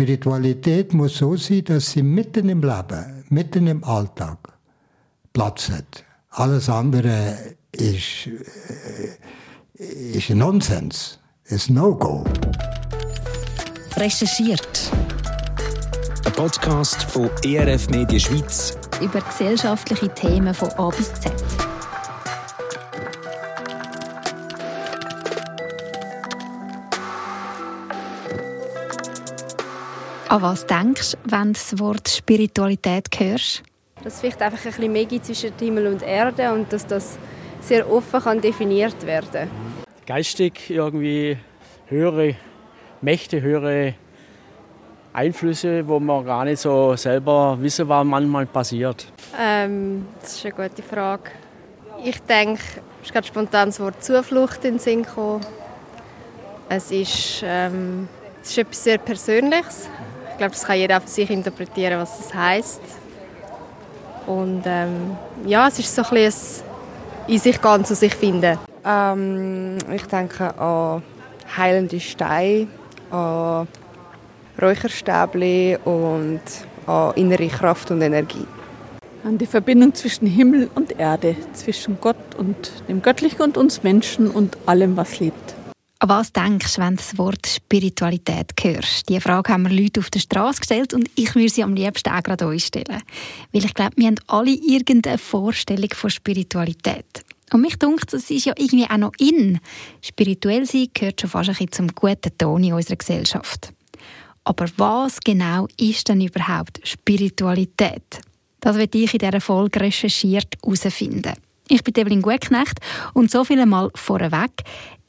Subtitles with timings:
[0.00, 4.38] Spiritualität muss so sein, dass sie mitten im Leben, mitten im Alltag
[5.34, 6.04] Platz hat.
[6.30, 7.36] Alles andere
[7.70, 8.26] ist,
[9.76, 12.24] äh, ist Nonsens, ist No-Go.
[13.96, 14.90] Recherchiert.
[16.24, 21.30] Ein Podcast von ERF Medien Schweiz über gesellschaftliche Themen von A bis Z.
[30.30, 33.64] An was denkst du, wenn du das Wort Spiritualität hörst?
[34.04, 37.18] Dass es vielleicht einfach ein bisschen mehr gibt zwischen Himmel und Erde und dass das
[37.60, 39.50] sehr offen kann definiert werden kann.
[40.06, 41.36] Geistig irgendwie
[41.88, 42.36] höhere
[43.00, 43.94] Mächte, höhere
[45.12, 49.12] Einflüsse, wo man gar nicht so selber wissen, was manchmal passiert.
[49.36, 51.24] Ähm, das ist eine gute Frage.
[52.04, 52.62] Ich denke,
[53.00, 55.44] es ist gerade spontan das Wort Zuflucht in den Sinn gekommen.
[56.68, 58.06] Es ist, ähm,
[58.40, 59.90] es ist etwas sehr Persönliches
[60.40, 62.80] glaube, das kann jeder für sich interpretieren, was das heißt.
[64.26, 66.64] Und ähm, ja, es ist so ein bisschen
[67.26, 68.58] in sich ganz zu sich finden.
[68.84, 71.02] Ähm, ich denke an
[71.56, 72.68] heilende Steine,
[73.10, 73.68] an
[74.60, 76.40] Räucherstäbchen und
[76.86, 78.46] an innere Kraft und Energie.
[79.24, 84.30] An die Verbindung zwischen Himmel und Erde, zwischen Gott und dem Göttlichen und uns Menschen
[84.30, 85.54] und allem, was lebt.
[86.02, 89.06] An was denkst du, wenn du das Wort Spiritualität hörst?
[89.06, 92.08] Diese Frage haben mir Leute auf der Straße gestellt und ich würde sie am liebsten
[92.08, 93.02] auch gerade euch stellen.
[93.52, 97.04] Weil ich glaube, wir haben alle irgendeine Vorstellung von Spiritualität.
[97.52, 99.60] Und mich denkt, es ist ja irgendwie auch noch in.
[100.00, 103.70] Spirituell sein gehört schon fast ein bisschen zum guten Ton in unserer Gesellschaft.
[104.44, 108.20] Aber was genau ist denn überhaupt Spiritualität?
[108.60, 111.34] Das wird ich in dieser Folge recherchiert herausfinden.
[111.68, 112.80] Ich bin Evelyn Gutknecht
[113.12, 114.64] und so viel einmal vorweg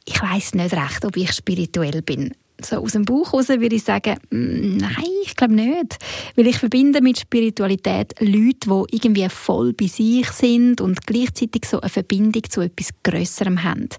[0.05, 2.33] ich weiß nicht recht, ob ich spirituell bin.
[2.63, 5.97] So aus dem Bauch heraus würde ich sagen, mm, nein, ich glaube nicht.
[6.35, 11.81] Weil ich verbinde mit Spiritualität Leute, die irgendwie voll bei sich sind und gleichzeitig so
[11.81, 13.89] eine Verbindung zu etwas Größerem haben.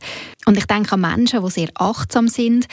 [0.47, 2.67] Und ich denke an Menschen, die sehr achtsam sind,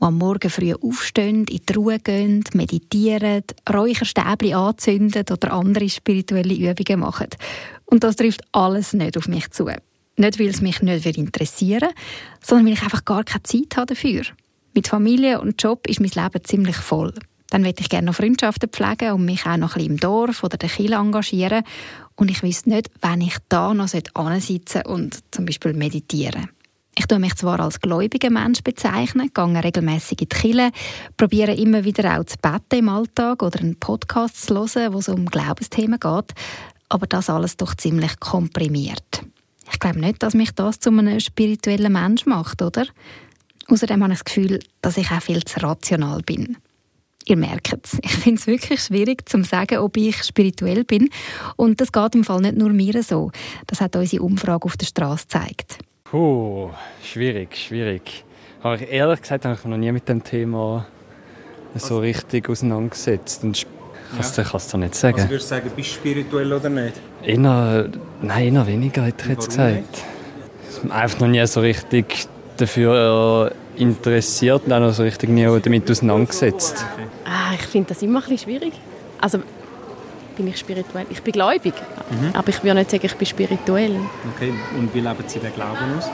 [0.00, 6.54] die am Morgen früh aufstehen, in die Ruhe gehen, meditieren, Räucherstäbchen anzünden oder andere spirituelle
[6.54, 7.28] Übungen machen.
[7.84, 9.68] Und das trifft alles nicht auf mich zu.
[10.16, 11.88] Nicht, weil es mich nicht interessieren
[12.44, 14.22] sondern weil ich einfach gar keine Zeit habe dafür.
[14.74, 17.14] Mit Familie und Job ist mein Leben ziemlich voll.
[17.50, 20.42] Dann möchte ich gerne noch Freundschaften pflegen und mich auch noch ein bisschen im Dorf
[20.42, 21.62] oder der Kirche engagieren.
[22.16, 26.48] Und ich weiß nicht, wann ich da noch ansitzen und zum Beispiel meditieren
[26.96, 30.70] ich tue mich zwar als gläubiger Mensch bezeichnen, gehe regelmäßig in die Kirche,
[31.16, 35.08] probiere immer wieder auch zu beten im Alltag oder einen Podcast zu hören, wo es
[35.08, 36.34] um Glaubensthemen geht,
[36.88, 39.24] aber das alles doch ziemlich komprimiert.
[39.70, 42.86] Ich glaube nicht, dass mich das zu einem spirituellen Mensch macht, oder?
[43.68, 46.56] Außerdem habe ich das Gefühl, dass ich auch viel zu rational bin.
[47.26, 51.08] Ihr merkt es, ich finde es wirklich schwierig zu sagen, ob ich spirituell bin.
[51.56, 53.30] Und das geht im Fall nicht nur mir so.
[53.66, 55.78] Das hat unsere Umfrage auf der Straße gezeigt.
[56.04, 56.70] Puh,
[57.02, 58.24] schwierig, schwierig.
[58.62, 60.86] Aber ehrlich gesagt habe ich mich noch nie mit dem Thema
[61.74, 63.42] so richtig auseinandergesetzt.
[63.44, 63.66] Und
[64.14, 64.44] Kannst ja.
[64.44, 65.16] du kannst du nicht sagen.
[65.16, 66.94] Also würdest du sagen, bist du spirituell oder nicht?
[67.22, 67.88] Eher,
[68.22, 69.76] nein, eher weniger, hätte ich jetzt gesagt.
[70.82, 70.92] Nicht?
[70.92, 72.26] Einfach noch nie so richtig
[72.56, 76.84] dafür interessiert und auch noch so richtig nie damit auseinandergesetzt.
[77.24, 78.72] Ah, ich finde das immer ein bisschen schwierig.
[79.20, 79.38] Also
[80.36, 81.06] bin ich spirituell?
[81.10, 81.74] Ich bin gläubig,
[82.10, 82.30] mhm.
[82.34, 83.96] aber ich würde nicht sagen, ich bin spirituell.
[84.34, 86.10] Okay, und wie leben Sie den Glauben aus?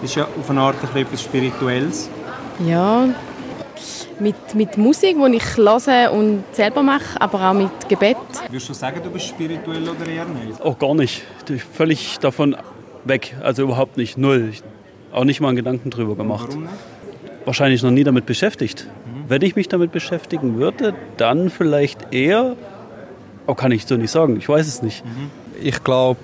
[0.00, 2.08] Das ist ja auf eine Art etwas Spirituelles.
[2.66, 3.08] Ja,
[4.18, 8.16] mit, mit Musik, die ich höre und selber mache, aber auch mit Gebet.
[8.48, 10.60] Würdest du sagen, du bist spirituell oder eher nicht?
[10.62, 11.22] Oh, gar nicht.
[11.72, 12.56] Völlig davon
[13.04, 13.34] weg.
[13.42, 14.18] Also überhaupt nicht.
[14.18, 14.52] Null.
[15.12, 16.48] Auch nicht mal einen Gedanken drüber gemacht.
[16.48, 16.74] Warum nicht?
[17.44, 18.86] Wahrscheinlich noch nie damit beschäftigt.
[18.86, 19.24] Mhm.
[19.28, 22.56] Wenn ich mich damit beschäftigen würde, dann vielleicht eher.
[23.46, 24.36] Aber kann ich so nicht sagen.
[24.36, 25.04] Ich weiß es nicht.
[25.04, 25.30] Mhm.
[25.62, 26.20] Ich glaube,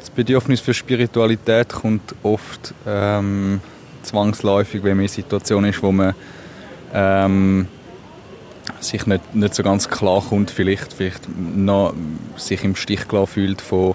[0.00, 3.60] das Bedürfnis für Spiritualität kommt oft ähm,
[4.02, 6.14] zwangsläufig, wenn man in einer Situation ist, wo man
[6.92, 7.68] ähm,
[8.80, 11.94] sich nicht, nicht so ganz klar kommt, vielleicht, vielleicht noch
[12.36, 13.94] sich im Stich gelassen fühlt von,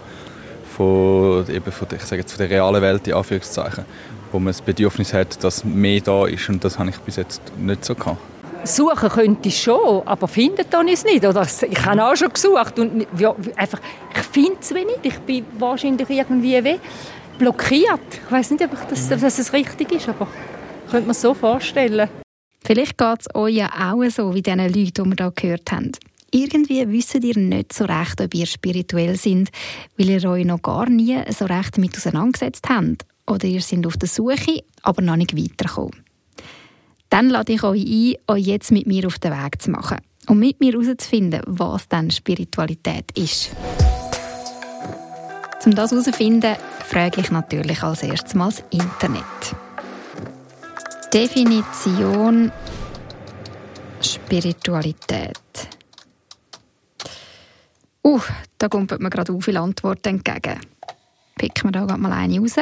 [0.75, 3.85] von, eben von, ich sage jetzt, von der realen Welt, in Anführungszeichen,
[4.31, 7.41] wo man das Bedürfnis hat, dass mehr da ist und das habe ich bis jetzt
[7.57, 8.17] nicht so gehabt.
[8.63, 11.25] Suchen könnte ich schon, aber finden kann ich es nicht.
[11.25, 13.79] Oder ich habe auch schon gesucht und ja, einfach,
[14.13, 14.99] ich finde es nicht.
[15.01, 16.79] Ich bin wahrscheinlich irgendwie wie
[17.39, 17.99] blockiert.
[18.23, 20.27] Ich weiß nicht, ob das, dass es richtig ist, aber
[20.91, 22.07] könnte mir so vorstellen.
[22.63, 25.91] Vielleicht geht es euch ja auch so wie diesen Leuten, die wir hier gehört haben.
[26.33, 29.49] Irgendwie wisst ihr nicht so recht, ob ihr spirituell sind,
[29.97, 33.05] weil ihr euch noch gar nie so recht damit auseinandergesetzt habt.
[33.27, 36.03] Oder ihr seid auf der Suche, aber noch nicht weitergekommen.
[37.09, 39.97] dann lade ich euch ein, euch jetzt mit mir auf den Weg zu machen
[40.27, 43.51] und mit mir herauszufinden, was dann Spiritualität ist.
[45.65, 46.55] Um das herauszufinden,
[46.87, 49.23] frage ich natürlich als erstes mal das Internet.
[51.13, 52.49] Definition
[54.01, 55.37] Spiritualität.
[58.01, 58.21] Uh,
[58.57, 60.61] da kommt mir gerade viele Antworten entgegen.
[61.35, 62.55] Picken wir da gerade mal eine raus.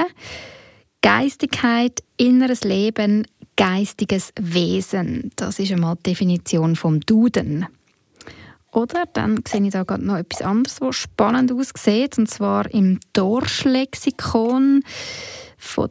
[1.04, 5.32] Geistigkeit, inneres Leben, geistiges Wesen.
[5.36, 7.68] Das ist einmal die Definition vom Duden.
[8.72, 13.00] Oder dann sehe ich da gerade noch etwas anderes, was spannend aussieht, und zwar im
[13.14, 14.84] Dorsch-Lexikon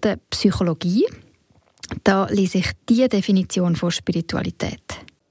[0.02, 1.06] der Psychologie.
[2.04, 4.82] Da lese ich die Definition von Spiritualität.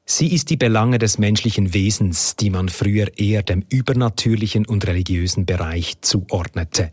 [0.09, 5.45] Sie ist die Belange des menschlichen Wesens, die man früher eher dem übernatürlichen und religiösen
[5.45, 6.92] Bereich zuordnete.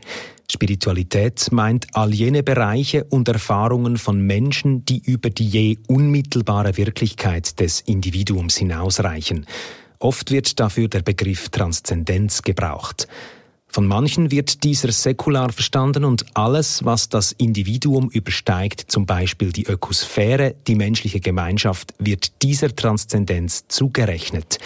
[0.50, 7.60] Spiritualität meint all jene Bereiche und Erfahrungen von Menschen, die über die je unmittelbare Wirklichkeit
[7.60, 9.46] des Individuums hinausreichen.
[10.00, 13.06] Oft wird dafür der Begriff Transzendenz gebraucht.
[13.74, 19.64] Von manchen wird dieser säkular verstanden und alles, was das Individuum übersteigt, zum Beispiel die
[19.64, 24.58] Ökosphäre, die menschliche Gemeinschaft, wird dieser Transzendenz zugerechnet.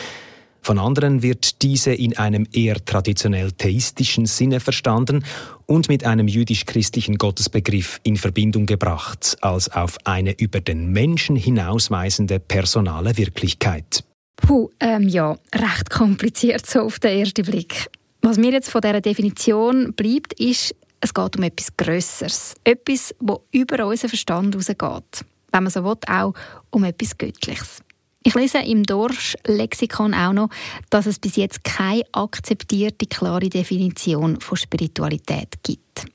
[0.61, 5.25] Von anderen wird diese in einem eher traditionell theistischen Sinne verstanden
[5.65, 12.41] und mit einem jüdisch-christlichen Gottesbegriff in Verbindung gebracht, als auf eine über den Menschen hinausweisende
[12.41, 14.05] personale Wirklichkeit.
[14.37, 17.89] Puh, ähm, ja, recht kompliziert so auf den ersten Blick.
[18.23, 22.55] Was mir jetzt von dieser Definition bleibt, ist, es geht um etwas Größeres.
[22.65, 25.25] Etwas, das über unseren Verstand hinausgeht.
[25.53, 26.35] Wenn man so will, auch
[26.71, 27.83] um etwas Göttliches.
[28.25, 30.51] Ich lese im Dorsch-Lexikon auch noch,
[30.91, 36.07] dass es bis jetzt keine akzeptierte, klare Definition von Spiritualität gibt.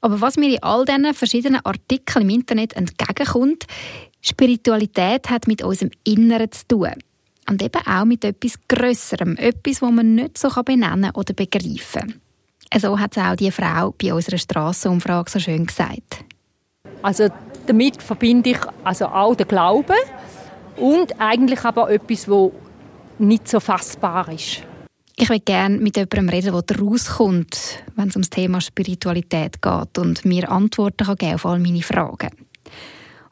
[0.00, 3.66] Aber was mir in all diesen verschiedenen Artikeln im Internet entgegenkommt,
[4.22, 6.94] Spiritualität hat mit unserem Inneren zu tun.
[7.48, 12.20] Und eben auch mit etwas Grösserem, etwas, das man nicht so benennen oder begreifen
[12.72, 12.80] kann.
[12.80, 16.24] So hat es auch die Frau bei unserer Strassenumfrage so schön gesagt.
[17.02, 17.28] Also
[17.66, 19.96] damit verbinde ich also auch den Glauben
[20.76, 22.52] und eigentlich aber etwas, wo
[23.18, 24.62] nicht so fassbar ist.
[25.16, 29.98] Ich würde gerne mit jemandem reden, der rauskommt, wenn es um das Thema Spiritualität geht
[29.98, 32.30] und mir Antworten kann geben auf all meine Fragen.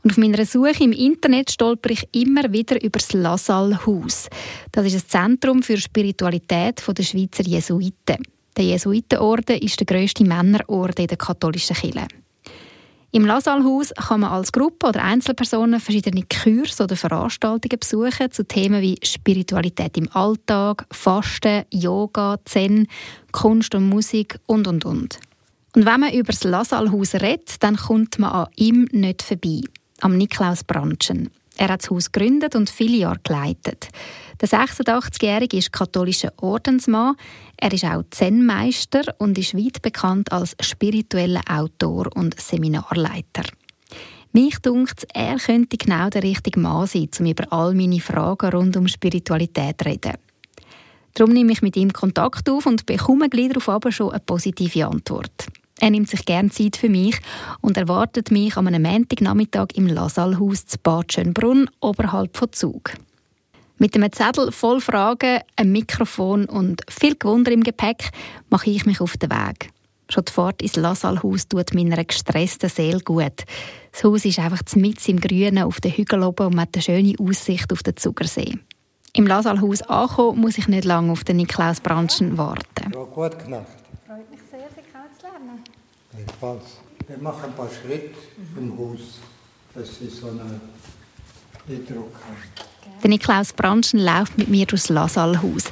[0.05, 4.29] Und auf meiner Suche im Internet stolper ich immer wieder über das Lassalle-Haus.
[4.71, 8.23] Das ist ein Zentrum für Spiritualität der Schweizer Jesuiten.
[8.55, 12.07] Der Jesuitenorden ist der grösste Männerorden in der katholischen Kirche.
[13.13, 18.83] Im Lassalle-Haus kann man als Gruppe oder Einzelpersonen verschiedene Kurse oder Veranstaltungen besuchen zu Themen
[18.83, 22.89] wie Spiritualität im Alltag, Fasten, Yoga, Zen,
[23.33, 25.19] Kunst und Musik und und und.
[25.75, 29.63] Und wenn man über das Lassalle-Haus redet, dann kommt man an ihm nicht vorbei
[30.01, 31.31] am Niklaus Branschen.
[31.57, 33.89] Er hat das Haus gegründet und viele Jahre geleitet.
[34.41, 37.15] Der 86-Jährige ist katholischer Ordensmann.
[37.57, 43.45] Er ist auch Zen-Meister und ist weit bekannt als spiritueller Autor und Seminarleiter.
[44.33, 48.77] Mich dunkt, er könnte genau der richtige Mann sein, um über all meine Fragen rund
[48.77, 50.15] um Spiritualität zu reden.
[51.15, 55.47] Darum nehme ich mit ihm Kontakt auf und bekomme gleich darauf schon eine positive Antwort.
[55.81, 57.19] Er nimmt sich gerne Zeit für mich
[57.61, 62.93] und erwartet mich am Montagnachmittag im Lasallhaus zu Bad Schönbrunn oberhalb von Zug.
[63.79, 68.11] Mit einem Zettel voll Fragen, einem Mikrofon und viel Gewunder im Gepäck
[68.49, 69.71] mache ich mich auf den Weg.
[70.09, 73.45] Schon die Fahrt ins Lasallhaus tut meiner gestressten Seele gut.
[73.91, 77.15] Das Haus ist einfach mitten im Grünen auf den Hügel oben und hat eine schöne
[77.19, 78.59] Aussicht auf den Zugersee.
[79.13, 82.93] Im Lasallhaus ankommen, muss ich nicht lange auf den Niklaus Branschen warten.
[82.93, 83.67] Ja, gut gemacht.
[86.11, 86.65] Gleichfalls.
[87.07, 88.15] Wir machen ein paar Schritte
[88.57, 89.21] im Haus,
[89.75, 90.61] dass Sie so einen
[91.69, 92.37] Eindruck haben.
[93.03, 95.65] Der Niklaus Branschen läuft mit mir durchs Lasallhaus.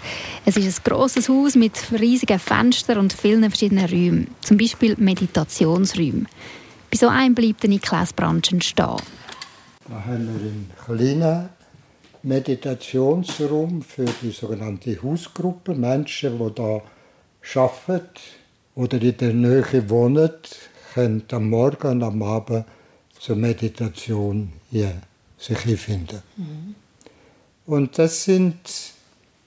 [0.44, 6.24] Es ist ein grosses Haus mit riesigen Fenstern und vielen verschiedenen Räumen, zum Beispiel Meditationsräume.
[6.90, 8.96] Bei so einem bleibt der Niklaus Branschen stehen.
[9.88, 11.48] Da haben wir einen kleinen
[12.22, 16.80] Meditationsraum für die sogenannte Hausgruppe, Menschen, die
[17.42, 18.20] hier arbeiten
[18.74, 20.30] oder in der Nähe wohnen,
[20.94, 22.64] können am Morgen und am Abend
[23.18, 25.00] zur Meditation hier
[25.38, 26.22] sich finden.
[26.36, 26.74] Mhm.
[27.66, 28.56] Und das sind,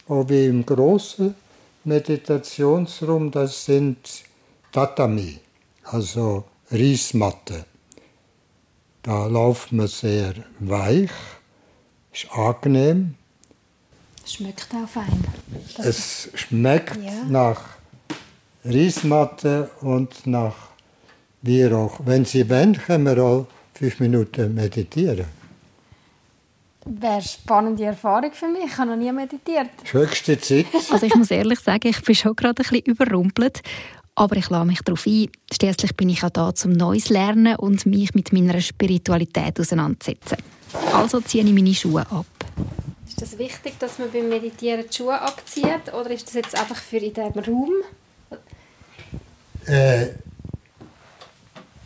[0.07, 1.35] auch wie im großen
[1.83, 3.97] Meditationsraum, das sind
[4.71, 5.39] Tatami,
[5.83, 7.65] also Riesmatte.
[9.03, 11.11] Da läuft man sehr weich,
[12.11, 13.15] ist angenehm.
[14.23, 15.23] Es schmeckt auch fein.
[15.77, 17.23] Das es schmeckt ja.
[17.25, 17.74] nach
[18.65, 20.55] Riesmatte und nach
[21.41, 21.99] Weihrauch.
[22.05, 25.25] Wenn Sie wollen, können wir auch fünf Minuten meditieren.
[26.85, 28.65] wäre eine spannende Erfahrung für mich.
[28.65, 29.69] Ich habe noch nie meditiert.
[29.91, 30.65] Höchste Zeit.
[30.91, 33.61] Also ich muss ehrlich sagen, ich bin schon gerade ein bisschen überrumpelt.
[34.15, 35.27] Aber ich lasse mich darauf ein.
[35.53, 40.37] Schließlich bin ich auch da, zum Neues lernen und mich mit meiner Spiritualität auseinandersetzen.
[40.93, 42.25] Also ziehe ich meine Schuhe ab.
[43.07, 45.93] Ist das wichtig, dass man beim Meditieren die Schuhe abzieht?
[45.93, 47.73] Oder ist das jetzt einfach für in diesem Raum?
[49.67, 50.09] Äh,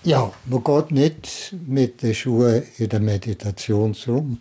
[0.04, 4.38] ja, man geht nicht mit den Schuhen in den Meditationsraum.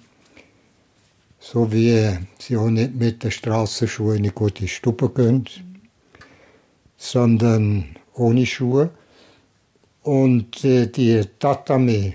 [1.39, 5.47] So wie sie auch nicht mit den Straßenschuhen in eine gute Stube gehen,
[6.97, 8.91] sondern ohne Schuhe.
[10.03, 12.15] Und äh, die Tatami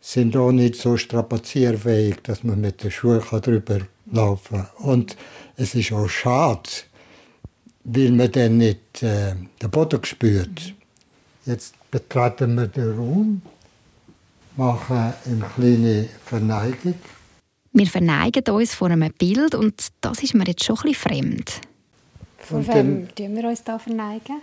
[0.00, 4.68] sind auch nicht so strapazierfähig, dass man mit den Schuhen drüber laufen kann.
[4.78, 5.16] Und
[5.56, 6.70] es ist auch schade,
[7.88, 10.74] weil man dann nicht äh, den Boden spürt.
[11.44, 13.42] Jetzt betreten wir den Raum,
[14.56, 16.94] machen eine kleine Verneigung.
[17.72, 21.60] Wir verneigen uns vor einem Bild und das ist mir jetzt schon ein bisschen fremd.
[22.38, 24.40] Von wem tun wir uns da verneigen?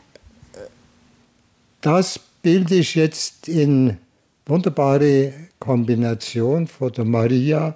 [1.82, 3.98] Das Bild ist jetzt in
[4.46, 7.76] wunderbare Kombination von der Maria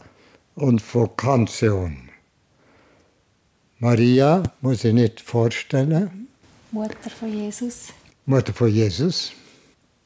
[0.55, 2.06] und von Kanzeon.
[3.79, 6.27] Maria muss ich nicht vorstellen.
[6.71, 7.93] Mutter von Jesus.
[8.25, 9.31] Mutter von Jesus.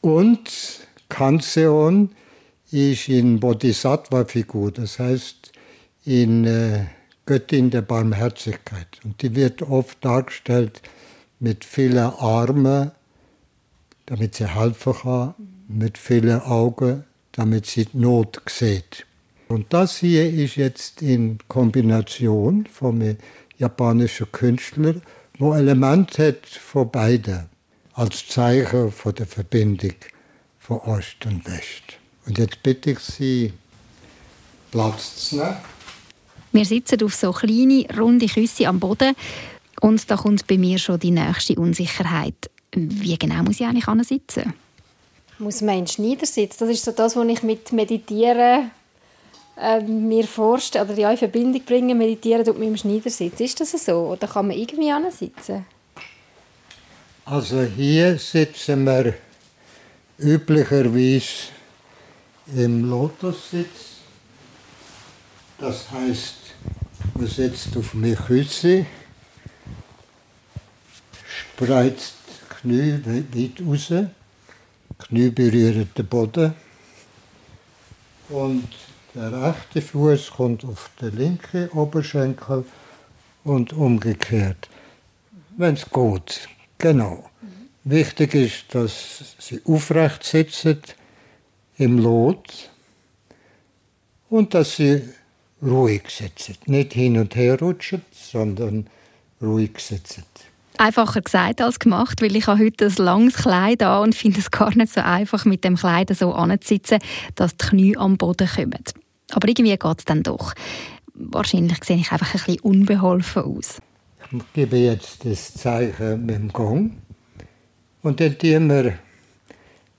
[0.01, 2.09] Und Kanzeon
[2.71, 5.53] ist in Bodhisattva-Figur, das heißt
[6.03, 6.85] in äh,
[7.25, 8.87] Göttin der Barmherzigkeit.
[9.05, 10.81] Und die wird oft dargestellt
[11.39, 12.91] mit vielen Armen,
[14.05, 15.33] damit sie helfen kann,
[15.69, 19.05] mit vielen Augen, damit sie die Not sieht.
[19.47, 23.01] Und das hier ist jetzt in Kombination vom
[23.61, 24.95] japanischen Künstler,
[25.37, 27.47] wo Element hat von beiden
[27.93, 29.93] als Zeichen von der Verbindung
[30.59, 31.83] von Ost und West.
[32.25, 33.53] Und jetzt bitte ich Sie,
[34.71, 35.57] Platz zu nehmen.
[36.51, 39.15] Wir sitzen auf so kleine, runde Küsse am Boden
[39.81, 42.49] und da kommt bei mir schon die nächste Unsicherheit.
[42.73, 44.53] Wie genau muss ich eigentlich sitzen?
[45.39, 46.57] Muss man in Schneidersitz?
[46.57, 48.71] Das ist so das, was ich mit Meditieren
[49.57, 53.39] äh, mir vorstelle, oder ja, in Verbindung bringen, meditieren tut mit dem Schneidersitz.
[53.39, 54.11] Ist das so?
[54.11, 55.65] Oder kann man irgendwie sitzen?
[57.25, 59.13] Also hier sitzen wir
[60.17, 61.49] üblicherweise
[62.55, 63.91] im Lotussitz.
[65.57, 66.35] Das heißt,
[67.13, 68.85] man sitzt auf einem Küsse,
[71.55, 72.15] spreizt
[72.49, 73.91] Knie weit raus,
[74.97, 76.53] Knie berühren den Boden
[78.29, 78.67] und
[79.13, 82.65] der rechte Fuß kommt auf den linken Oberschenkel
[83.43, 84.69] und umgekehrt.
[85.57, 87.29] Wenn es geht, genau.
[87.83, 90.81] Wichtig ist, dass sie aufrecht sitzen
[91.77, 92.69] im Lot
[94.29, 95.01] und dass sie
[95.61, 96.55] ruhig sitzen.
[96.67, 98.87] Nicht hin und her rutschen, sondern
[99.41, 100.23] ruhig sitzen.
[100.77, 104.49] Einfacher gesagt als gemacht, weil ich habe heute ein langes Kleid an und finde es
[104.49, 106.99] gar nicht so einfach, mit dem Kleid so anzusitzen,
[107.35, 108.83] dass die Knie am Boden kommen.
[109.31, 110.53] Aber irgendwie geht es dann doch.
[111.13, 113.79] Wahrscheinlich sehe ich einfach ein bisschen unbeholfen aus.
[114.31, 116.97] Ich gebe jetzt das Zeichen mit dem Gong
[118.01, 118.93] und dann tun wir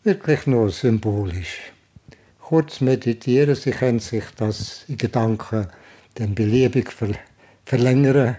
[0.05, 1.59] wirklich nur symbolisch.
[2.41, 5.69] Kurz meditieren, Sie können sich das in Gedanken
[6.15, 6.93] dann beliebig
[7.65, 8.37] verlängern,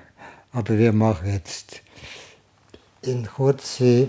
[0.51, 1.81] aber wir machen jetzt
[3.01, 4.07] in kurze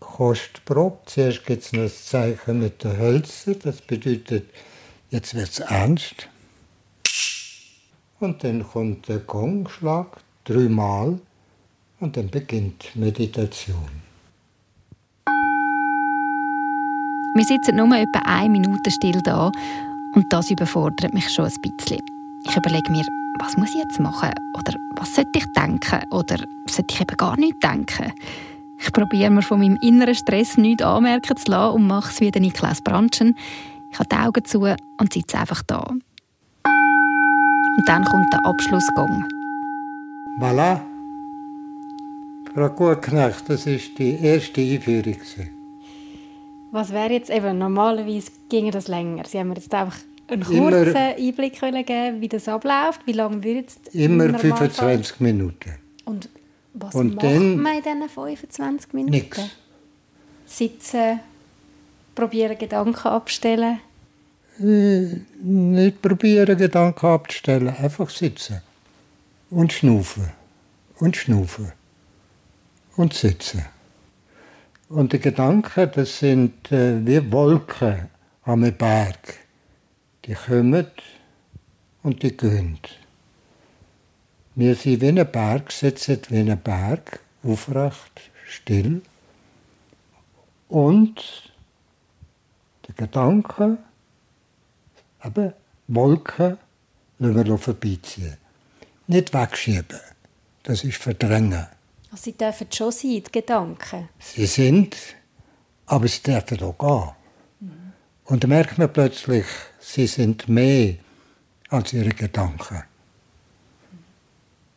[0.00, 0.98] Kostprobe.
[1.06, 4.48] Zuerst gibt es noch ein Zeichen mit den Hölzern, das bedeutet
[5.10, 6.28] jetzt wird es ernst.
[8.18, 11.18] Und dann kommt der Gongschlag dreimal
[12.00, 14.06] und dann beginnt Meditation.
[17.34, 19.52] Wir sitzen nur etwa eine Minute still da
[20.14, 22.00] und das überfordert mich schon ein bisschen.
[22.48, 23.04] Ich überlege mir,
[23.38, 24.30] was muss ich jetzt machen?
[24.56, 26.00] Oder was sollte ich denken?
[26.10, 28.12] Oder sollte ich eben gar nicht denken?
[28.78, 32.30] Ich probiere mir von meinem inneren Stress nichts anmerken zu lassen und mache es wie
[32.30, 33.36] Niklas Branschen.
[33.92, 35.80] Ich habe die Augen zu und sitze einfach da.
[37.76, 39.24] Und dann kommt der Abschlussgong.
[40.38, 40.80] Voilà.
[42.54, 45.16] Frau Gutknecht, das war die erste Einführung.
[46.72, 49.24] Was wäre jetzt eben, normalerweise ginge das länger.
[49.26, 53.06] Sie haben mir jetzt einfach einen kurzen immer, Einblick geben, wie das abläuft.
[53.06, 55.74] Wie lange würde es Immer 25 Minuten.
[56.04, 56.28] Und
[56.74, 59.10] was Und macht dann, man in diesen 25 Minuten?
[59.10, 59.40] Nichts.
[60.44, 61.20] Sitzen,
[62.16, 63.78] probieren Gedanken abstellen?
[64.58, 67.68] Äh, nicht probieren, Gedanken abzustellen.
[67.76, 68.62] Einfach sitzen.
[69.50, 70.30] Und schnaufen.
[70.98, 71.70] Und schnaufen.
[72.96, 73.64] Und sitzen.
[74.88, 78.08] Und die Gedanken, das sind äh, wie Wolken
[78.42, 79.38] am Berg.
[80.24, 80.86] Die kommen
[82.02, 82.78] und die gehen.
[84.54, 89.02] Wir sind wie ein Berg, sitzen wie ein Berg, aufrecht, still.
[90.68, 91.52] Und
[92.96, 93.78] Gedanken,
[95.24, 95.52] eben
[95.88, 96.58] Wolken,
[97.18, 98.36] lassen wir vorbeiziehen.
[99.06, 100.00] Nicht wegschieben.
[100.62, 101.66] Das ist Verdrängen.
[102.10, 104.08] Also sie dürfen schon sein, die Gedanken.
[104.18, 104.96] Sie sind,
[105.86, 107.12] aber sie dürfen auch gehen.
[107.60, 107.92] Mhm.
[108.24, 109.46] Und dann merkt man plötzlich,
[109.78, 110.96] sie sind mehr
[111.68, 112.82] als ihre Gedanken.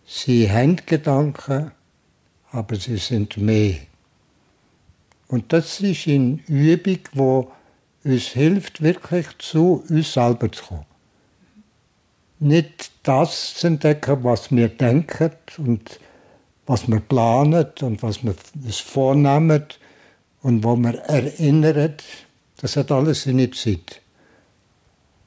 [0.05, 1.71] Sie haben Gedanken,
[2.51, 3.77] aber sie sind mehr.
[5.27, 7.58] Und das ist eine Übung, die
[8.03, 10.85] uns hilft, wirklich zu uns selber zu kommen.
[12.39, 15.99] Nicht das zu entdecken, was wir denken und
[16.65, 19.65] was wir planen und was wir uns vornehmen
[20.41, 21.95] und wo wir erinnern.
[22.61, 24.01] Das hat alles seine Zeit.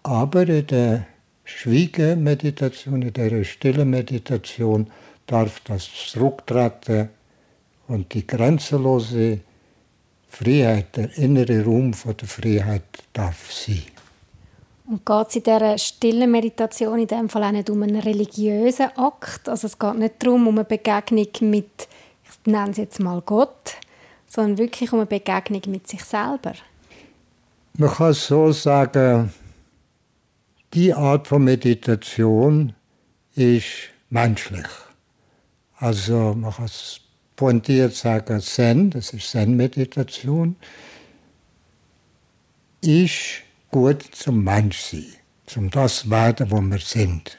[0.03, 1.07] Aber in der
[1.45, 4.91] Schweigemeditation, in der stillen Meditation
[5.27, 7.11] darf das Zurücktreten
[7.89, 9.41] und die grenzenlose
[10.33, 13.83] Freiheit, der innere Raum von der Freiheit darf sein.
[14.87, 18.89] Und geht es in dieser stillen Meditation in dem Fall auch nicht um einen religiösen
[18.97, 19.49] Akt?
[19.49, 21.89] Also es geht nicht darum, um eine Begegnung mit,
[22.25, 23.77] ich nenne es jetzt mal Gott,
[24.27, 26.55] sondern wirklich um eine Begegnung mit sich selber.
[27.77, 29.33] Man kann so sagen,
[30.73, 32.75] die Art von Meditation
[33.35, 34.67] ist menschlich.
[35.77, 37.02] Also man kann es
[37.43, 40.55] pointiert sagen, Zen, das ist Zen-Meditation,
[42.81, 45.07] ist gut zum Menschsein,
[45.47, 47.37] zum das werden, wo wir sind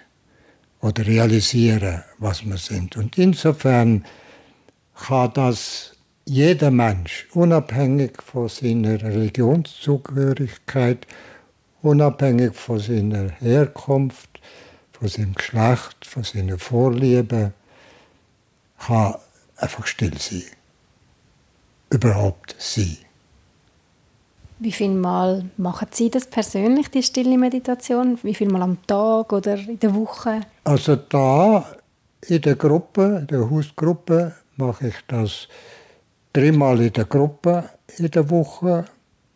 [0.81, 2.98] oder realisieren, was wir sind.
[2.98, 4.03] Und insofern
[4.93, 5.95] kann das
[6.25, 11.07] jeder Mensch, unabhängig von seiner Religionszugehörigkeit,
[11.81, 14.41] unabhängig von seiner Herkunft,
[14.91, 17.53] von seinem Geschlecht, von seinen Vorlieben,
[18.77, 19.15] kann
[19.63, 20.43] einfach still sein.
[21.89, 22.97] Überhaupt sein.
[24.59, 28.17] Wie viel Mal machen Sie das persönlich, die stille Meditation?
[28.23, 30.41] Wie viel Mal am Tag oder in der Woche?
[30.63, 31.65] Also da
[32.27, 35.47] in der Gruppe, in der Hausgruppe, mache ich das
[36.31, 38.85] dreimal in der Gruppe in der Woche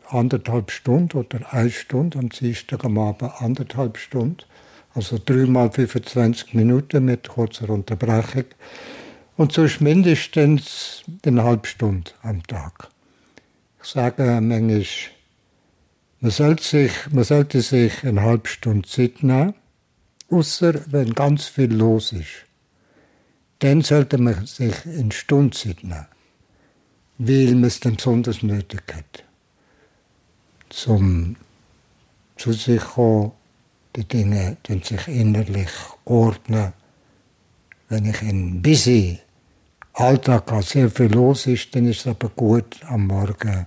[0.09, 4.43] anderthalb Stunden oder eine Stunde, am Dienstag am Abend anderthalb Stunden.
[4.93, 8.45] Also dreimal 25 Minuten mit kurzer Unterbrechung.
[9.37, 12.89] Und sonst mindestens eine halbe Stunde am Tag.
[13.81, 14.85] Ich sage manchmal,
[16.19, 19.53] man sollte sich, man sollte sich eine halbe Stunde Zeit nehmen,
[20.29, 22.45] außer wenn ganz viel los ist.
[23.59, 26.07] Dann sollte man sich eine Stunde Zeit nehmen,
[27.19, 29.23] weil man es dann besonders nötig hat
[30.69, 31.35] zum
[32.35, 33.31] zu sich kommen,
[33.95, 35.69] die Dinge sich innerlich
[36.05, 36.73] ordnen.
[37.89, 39.19] Wenn ich in busy
[39.99, 43.65] Alltag habe, sehr viel los ist, dann ist es aber gut, am Morgen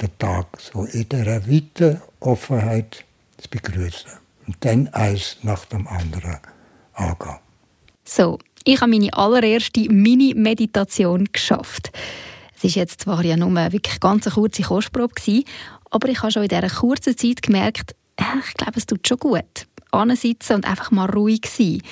[0.00, 3.04] den Tag so in der weiten Offenheit
[3.36, 4.12] zu begrüßen.
[4.46, 6.38] Und dann eins nach dem anderen
[6.94, 7.36] angehen.
[8.04, 11.90] So, ich habe meine allererste Mini-Meditation geschafft.
[12.56, 15.42] Es ist jetzt zwar ja nur wirklich ganz eine kurze Kostprobe
[15.90, 19.66] aber ich habe schon in dieser kurzen Zeit gemerkt, ich glaube, es tut schon gut.
[19.90, 21.82] Ansitzen und einfach mal ruhig sein.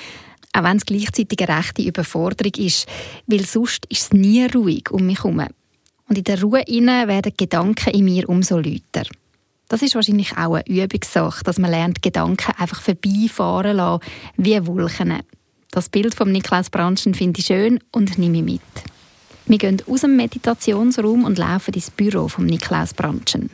[0.53, 2.87] Auch wenn es gleichzeitig eine rechte Überforderung ist.
[3.27, 5.45] Weil sonst ist es nie ruhig um mich herum.
[6.09, 9.03] Und in der Ruhe innen werden Gedanken in mir umso lauter.
[9.69, 14.03] Das ist wahrscheinlich auch eine Übungssache, dass man lernt, Gedanken einfach vorbeifahren lassen,
[14.37, 15.21] wie Wolken.
[15.71, 18.61] Das Bild von Niklas Branschen finde ich schön und nehme mit.
[19.45, 23.49] Wir gehen aus dem Meditationsraum und laufen ins Büro von Niklas Branschen.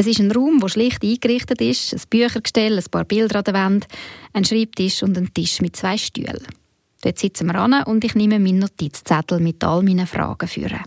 [0.00, 3.52] Es ist ein Raum, der schlicht eingerichtet ist, ein Büchergestell, ein paar Bilder an der
[3.52, 3.86] Wand,
[4.32, 6.40] ein Schreibtisch und ein Tisch mit zwei Stühlen.
[7.02, 10.80] Dort sitzen wir an und ich nehme meinen Notizzettel mit all meinen Fragen führen.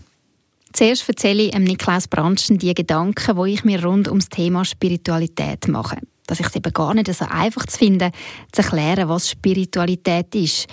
[0.72, 5.98] Zuerst erzähle ich Niklas Branschen die Gedanken, die ich mir rund ums Thema Spiritualität mache.
[6.26, 8.10] Dass ich es eben gar nicht so einfach zu finden,
[8.50, 10.66] zu erklären, was Spiritualität ist.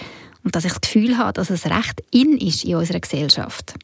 [0.43, 3.75] Und dass ich das Gefühl habe, dass es recht in ist in unserer Gesellschaft.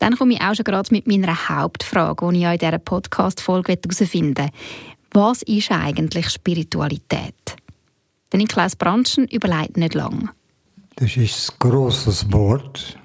[0.00, 4.46] Dann komme ich auch schon gerade mit meiner Hauptfrage, die ich in dieser Podcast-Folge herausfinden
[4.46, 4.50] will.
[5.12, 7.56] Was ist eigentlich Spiritualität?
[8.32, 10.30] Denn Klaus Branschen überlegt nicht lang.
[10.96, 12.98] Das ist ein grosses Wort.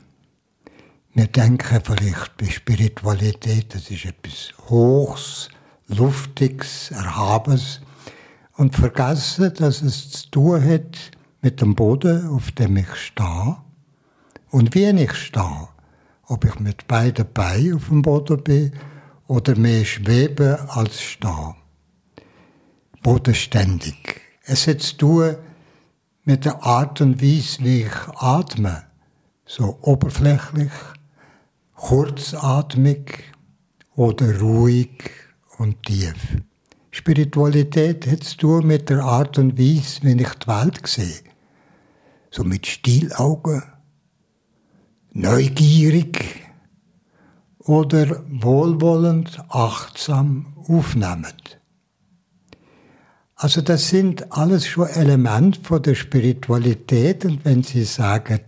[1.13, 5.49] Wir denken vielleicht bei Spiritualität, das ist etwas Hochs,
[5.87, 7.81] Luftiges, Erhabenes
[8.53, 13.57] und vergessen, dass es zu tun hat mit dem Boden, auf dem ich stehe
[14.51, 15.74] und wie ich stehe
[16.27, 18.73] ob ich mit beiden Beinen auf dem Boden bin
[19.27, 21.55] oder mehr schwebe als stehe.
[23.05, 24.21] bodenständig.
[24.45, 25.35] Es hat zu tun
[26.23, 28.83] mit der Art und Weise, wie ich atme.
[29.45, 30.71] So oberflächlich,
[31.75, 33.25] kurzatmig
[33.95, 35.03] oder ruhig
[35.59, 36.15] und tief.
[36.89, 41.21] Spiritualität hat zu tun mit der Art und Weise, wie ich die Welt sehe.
[42.31, 43.61] So mit Stielaugen,
[45.15, 46.43] neugierig
[47.57, 51.59] oder wohlwollend, achtsam aufnehmend.
[53.35, 58.41] Also das sind alles schon Elemente von der Spiritualität und wenn Sie sagen,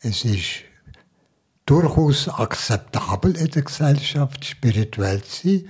[0.00, 0.62] es ist
[1.66, 5.68] durchaus akzeptabel in der Gesellschaft spirituell zu sein,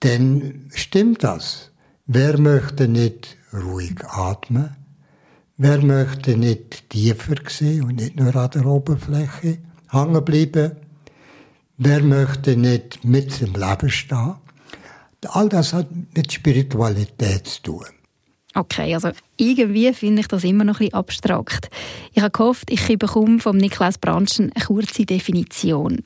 [0.00, 1.70] dann stimmt das.
[2.06, 4.81] Wer möchte nicht ruhig atmen?
[5.64, 9.58] Wer möchte nicht tiefer sehen und nicht nur an der Oberfläche
[9.90, 10.72] hängen bleiben?
[11.76, 14.34] Wer möchte nicht mit dem Leben stehen?
[15.28, 17.86] All das hat mit Spiritualität zu tun.
[18.56, 21.70] Okay, also irgendwie finde ich das immer noch ein bisschen abstrakt.
[22.12, 26.02] Ich habe gehofft, ich bekomme von Niklas Branschen eine kurze Definition.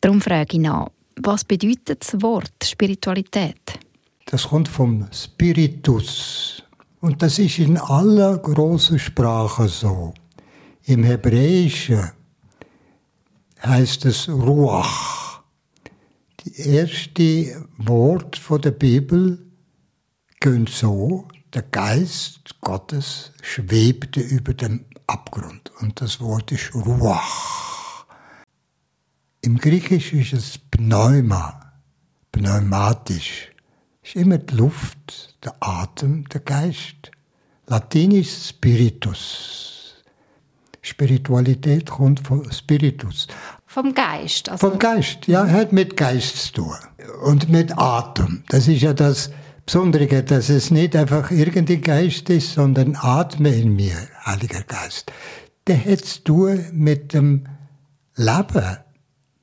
[0.00, 3.80] Darum frage ich nach, was bedeutet das Wort Spiritualität?
[4.26, 6.61] Das kommt vom Spiritus.
[7.02, 10.14] Und das ist in aller großen Sprachen so.
[10.84, 12.12] Im Hebräischen
[13.60, 15.42] heißt es Ruach.
[16.40, 19.44] Die erste Wort von der Bibel
[20.38, 25.72] gehen so, der Geist Gottes schwebte über dem Abgrund.
[25.80, 28.06] Und das Wort ist Ruach.
[29.40, 31.72] Im Griechischen ist es Pneuma,
[32.30, 33.50] pneumatisch.
[34.04, 37.10] Ist immer die Luft, der Atem, der Geist.
[37.66, 40.02] Latinisch Spiritus.
[40.82, 43.28] Spiritualität kommt vom Spiritus.
[43.66, 44.48] Vom Geist.
[44.48, 46.76] Also vom Geist, ja, hat mit Geist zu tun.
[47.24, 48.42] Und mit Atem.
[48.48, 49.30] Das ist ja das
[49.64, 55.12] Besondere, dass es nicht einfach irgendein Geist ist, sondern Atme in mir, Heiliger Geist.
[55.68, 57.46] Der hat zu tun mit dem
[58.16, 58.76] Leben,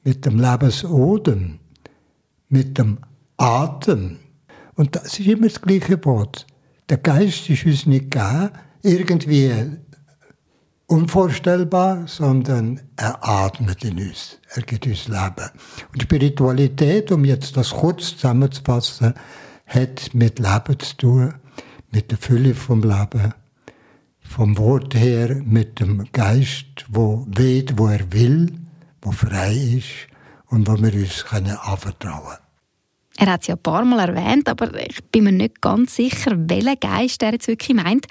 [0.03, 1.59] mit dem Lebensodem,
[2.49, 2.97] mit dem
[3.37, 4.19] Atem.
[4.79, 6.47] Und das ist immer das gleiche Wort.
[6.87, 9.51] Der Geist ist uns nicht gegeben, irgendwie
[10.87, 14.39] unvorstellbar, sondern er atmet in uns.
[14.55, 15.49] Er gibt uns Leben.
[15.91, 19.15] Und Spiritualität, um jetzt das kurz zusammenzufassen,
[19.65, 21.33] hat mit Leben zu tun,
[21.91, 23.33] mit der Fülle vom Leben,
[24.21, 28.57] vom Wort her mit dem Geist, wo weht, wo er will,
[29.01, 30.07] wo frei ist
[30.47, 32.48] und wo wir uns anvertrauen können.
[33.21, 36.31] Er hat es ja ein paar Mal erwähnt, aber ich bin mir nicht ganz sicher,
[36.37, 38.05] welchen Geist er jetzt wirklich meint.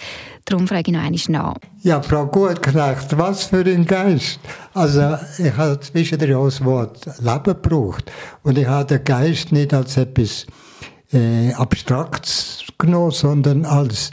[0.45, 1.55] Darum frage ich noch einmal nach.
[1.81, 4.39] Ja, Frau Gutknecht, was für ein Geist?
[4.75, 8.13] Also, ich habe zwischendurch das Wort Leben gebraucht.
[8.43, 10.47] Und ich habe den Geist nicht als etwas
[11.15, 14.11] äh, Abstraktes genommen, sondern als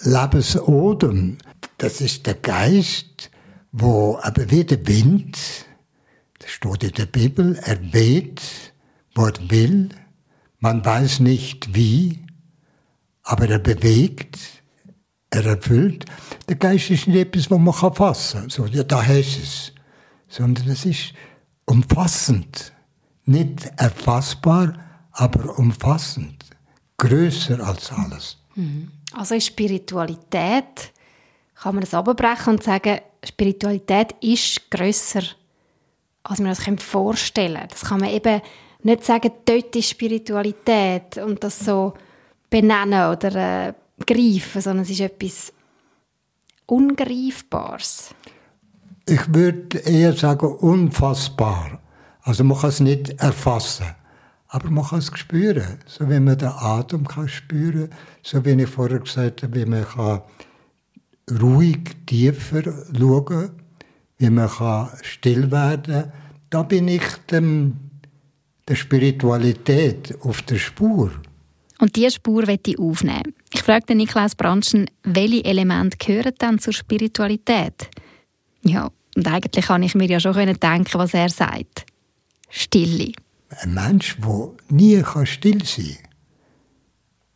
[0.00, 1.36] Lebensodem.
[1.76, 3.30] Das ist der Geist,
[3.72, 5.36] wo aber wie der Wind,
[6.38, 8.40] das steht in der Bibel, er weht,
[9.14, 9.90] wo er will,
[10.64, 12.20] man weiß nicht wie,
[13.22, 14.38] aber er bewegt,
[15.28, 16.06] er erfüllt.
[16.48, 18.50] Der Geist ist nicht etwas, was man fassen kann.
[18.50, 19.72] So, ja, da hast es.
[20.26, 21.12] Sondern es ist
[21.66, 22.72] umfassend.
[23.26, 24.72] Nicht erfassbar,
[25.12, 26.42] aber umfassend,
[26.96, 28.38] größer als alles.
[28.54, 28.90] Mhm.
[29.12, 30.92] Also ist Spiritualität,
[31.56, 35.24] kann man das abbrechen und sagen, Spiritualität ist größer,
[36.22, 37.68] als man das vorstellen kann.
[37.68, 38.40] Das kann man eben
[38.84, 41.94] nicht sagen, dort ist Spiritualität und das so
[42.50, 43.72] benennen oder äh,
[44.06, 45.52] greifen, sondern es ist etwas
[46.66, 48.14] Ungreifbares.
[49.06, 51.80] Ich würde eher sagen unfassbar.
[52.22, 53.86] Also man kann es nicht erfassen.
[54.48, 57.90] Aber man kann es spüren, so wie man den Atem kann spüren,
[58.22, 60.22] so wie ich vorher gesagt habe, wie man kann
[61.40, 62.62] ruhig tiefer
[62.96, 63.50] schauen,
[64.18, 66.12] wie man kann still werden.
[66.50, 67.83] Da bin ich dem,
[68.68, 71.12] der Spiritualität auf der Spur.
[71.78, 73.34] Und diese Spur wird ich aufnehmen.
[73.52, 77.90] Ich frage den Niklas Branschen, welche Elemente gehören dann zur Spiritualität?
[78.62, 81.84] Ja, und eigentlich kann ich mir ja schon denken, was er sagt.
[82.48, 83.12] Stille.
[83.50, 86.10] Ein Mensch, der nie still sein kann,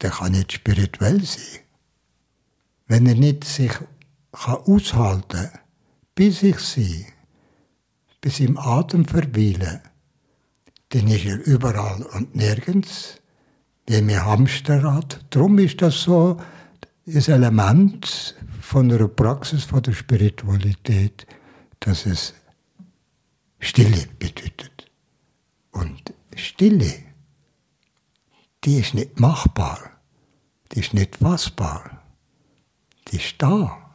[0.00, 1.60] der kann nicht spirituell sein.
[2.86, 3.72] Wenn er nicht sich
[4.32, 5.60] aushalten kann,
[6.14, 7.06] bis ich sein,
[8.20, 9.80] bis im Atem verweilen,
[10.90, 13.20] dann ist er überall und nirgends,
[13.86, 15.24] wie im Hamsterrad.
[15.30, 16.40] Darum ist das so
[17.06, 21.26] ein Element von einer Praxis von der Spiritualität,
[21.80, 22.34] dass es
[23.60, 24.90] Stille bedeutet.
[25.72, 26.94] Und Stille,
[28.64, 29.98] die ist nicht machbar
[30.72, 32.02] die ist nicht fassbar.
[33.08, 33.90] Die ist da.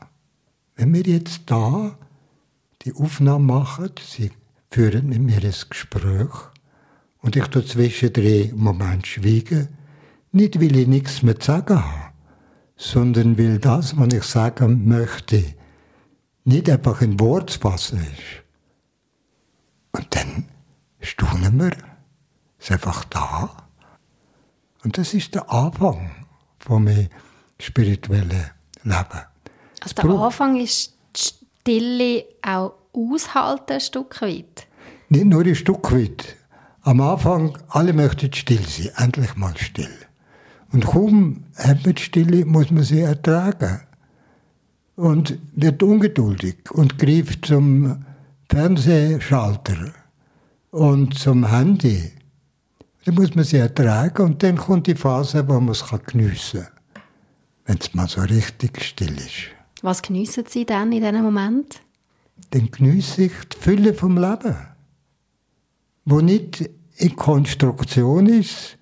[0.76, 1.98] Wenn wir jetzt da
[2.82, 4.32] die Aufnahme machen, sie
[4.72, 6.32] führen mit mir ein Gespräch
[7.24, 9.70] und ich tue zwischendrin einen Moment schweigen,
[10.32, 12.14] nicht weil ich nichts mehr zu sagen habe,
[12.76, 15.56] sondern weil das, was ich sagen möchte,
[16.44, 18.44] nicht einfach ein Wort zu fassen ist.
[19.94, 20.50] Und dann
[21.00, 21.72] staunen wir,
[22.60, 23.56] ist einfach da.
[24.84, 26.12] Und das ist der Anfang
[26.60, 27.08] von meinem
[27.58, 28.52] spirituellen
[28.84, 29.22] Leben.
[29.80, 34.68] Also der Anfang ist die Stille auch aushalten, ein Stück weit?
[35.08, 36.36] Nicht nur ein Stück weit.
[36.86, 39.88] Am Anfang, alle möchten still sein, endlich mal still.
[40.74, 43.80] Und kaum hat man die Stille, muss man sie ertragen.
[44.96, 48.04] Und wird ungeduldig und greift zum
[48.50, 49.94] Fernsehschalter
[50.72, 52.12] und zum Handy.
[53.06, 57.04] Dann muss man sie ertragen und dann kommt die Phase, wo man es geniessen kann.
[57.66, 59.54] Wenn es mal so richtig still ist.
[59.82, 61.82] Was geniessen Sie dann in diesem Moment?
[62.50, 64.73] Dann geniesse ich die Fülle vom Leben.
[66.06, 68.78] Wo nicht in Konstruktion ist,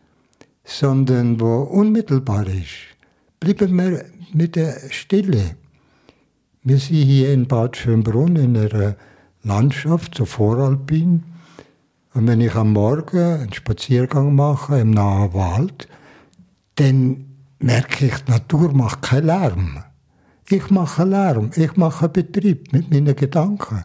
[0.64, 2.96] sondern wo unmittelbar ist.
[3.40, 5.56] Bleiben wir mit der Stille.
[6.64, 8.96] Wir sind hier in Bad Schönbrunn in einer
[9.44, 11.24] Landschaft, so voralpin.
[12.14, 15.88] Und wenn ich am Morgen einen Spaziergang mache im nahen Wald,
[16.76, 17.26] dann
[17.60, 19.84] merke ich, die Natur macht keinen Lärm.
[20.50, 23.84] Ich mache Lärm, ich mache Betrieb mit meinen Gedanken.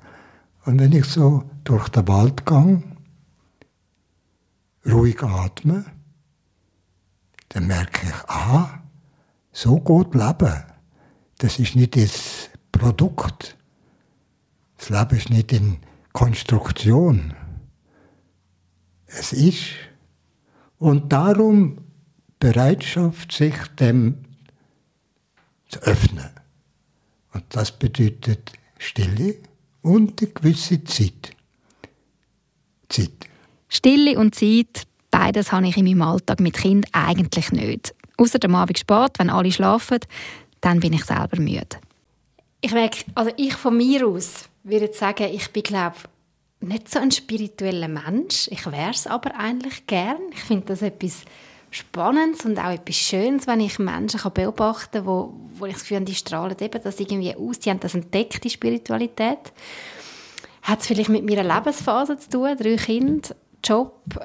[0.65, 2.83] Und wenn ich so durch den Wald gehe,
[4.87, 5.85] ruhig atme,
[7.49, 8.83] dann merke ich, aha,
[9.53, 10.65] so gut leben.
[11.39, 13.57] Das ist nicht das Produkt.
[14.79, 15.79] Das Leben ist nicht in
[16.13, 17.35] Konstruktion.
[19.07, 19.65] Es ist.
[20.79, 21.79] Und darum
[22.39, 24.25] Bereitschaft, sich dem
[25.69, 26.31] zu öffnen.
[27.33, 29.37] Und das bedeutet Stille
[29.83, 31.35] und eine gewisse Zeit.
[32.89, 33.29] Zeit.
[33.69, 37.95] Stille und Zeit, beides habe ich in meinem Alltag mit Kind eigentlich nicht.
[38.17, 39.99] Außer am Abend spät, wenn alle schlafen,
[40.61, 41.79] dann bin ich selber müde.
[42.61, 45.97] Ich merke, also ich von mir aus würde sagen, ich bin glaube
[46.61, 48.49] nicht so ein spiritueller Mensch.
[48.51, 50.19] Ich wäre es aber eigentlich gern.
[50.33, 51.23] Ich finde das etwas
[51.71, 55.99] Spannendes und auch etwas Schönes, wenn ich Menschen beobachten kann, wo, wo ich das Gefühl
[55.99, 59.53] habe, die strahlen eben das irgendwie aus, die haben das entdeckt, die Spiritualität.
[60.63, 64.25] Hat es vielleicht mit meiner Lebensphase zu tun, drei Kinder, Job, äh,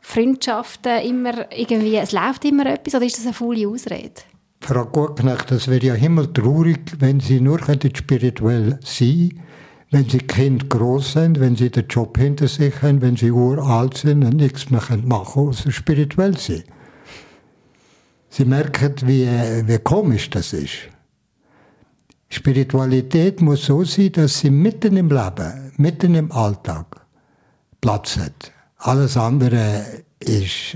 [0.00, 4.22] Freundschaften, immer irgendwie, es läuft immer etwas, oder ist das eine volle Ausrede?
[4.60, 9.40] Frau Gutknecht, das wäre ja himmeltraurig, wenn Sie nur spirituell sein
[9.94, 13.96] wenn Sie Kind groß sind, wenn Sie den Job hinter sich haben, wenn Sie uralt
[13.96, 16.64] sind und nichts mehr machen können, außer spirituell sein.
[18.28, 20.88] Sie merken, wie, wie komisch das ist.
[22.28, 27.06] Spiritualität muss so sein, dass sie mitten im Leben, mitten im Alltag
[27.80, 28.50] Platz hat.
[28.84, 30.74] Alles andere ist,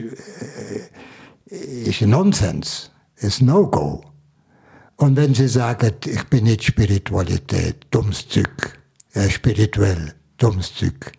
[1.51, 4.03] äh, ist Nonsens, ist No-Go.
[4.97, 8.79] Und wenn Sie sagen, ich bin nicht Spiritualität, dummes Zeug,
[9.13, 11.13] äh, spirituell, dummes Zeug.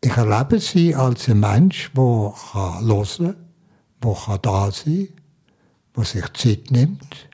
[0.00, 3.36] Ich erlebe sie als ein Mensch, der hören kann,
[4.00, 5.24] der da sein kann,
[5.96, 7.28] der sich Zeit nimmt,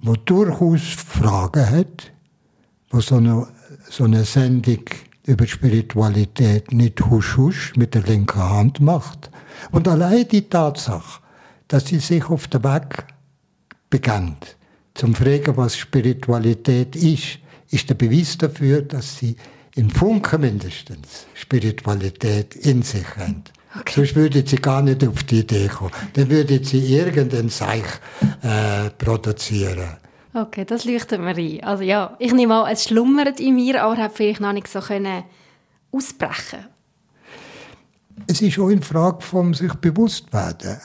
[0.00, 2.10] der durchaus Fragen hat,
[2.92, 3.46] der so eine,
[3.88, 4.82] so eine Sendung
[5.28, 9.30] über Spiritualität nicht husch-husch mit der linken Hand macht.
[9.70, 11.20] Und allein die Tatsache,
[11.68, 13.04] dass sie sich auf den Weg
[13.90, 14.56] beginnt,
[14.94, 17.38] zum Fragen, was Spiritualität ist,
[17.70, 19.36] ist der Beweis dafür, dass sie
[19.74, 23.44] in Funken mindestens Spiritualität in sich haben.
[23.78, 23.92] Okay.
[23.96, 25.92] Sonst würde sie gar nicht auf die Idee kommen.
[26.14, 27.84] Dann würde sie irgendein Seich
[28.42, 29.98] äh, produzieren.
[30.34, 31.64] Okay, das leuchtet mir ein.
[31.64, 34.80] Also ja, ich nehme an, es schlummert in mir, aber hat vielleicht noch nicht so
[34.80, 35.24] können
[35.90, 36.66] ausbrechen.
[38.26, 40.78] Es ist auch eine Frage vom sich bewusst werden.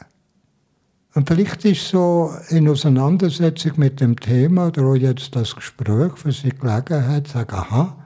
[1.15, 6.31] Und vielleicht ist so in Auseinandersetzung mit dem Thema oder auch jetzt das Gespräch für
[6.31, 7.97] Sie Gelegenheit, sagen, aha,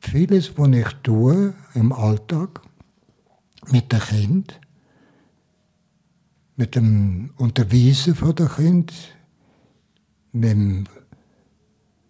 [0.00, 2.60] vieles, was ich tue im Alltag
[3.70, 4.60] mit dem Kind,
[6.56, 8.92] mit dem Unterweisen von dem Kind,
[10.42, 10.84] dem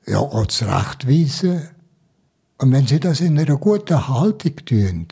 [0.07, 1.69] ja, auch zurechtweisen.
[2.59, 5.09] Und wenn Sie das in einer guten Haltung tun,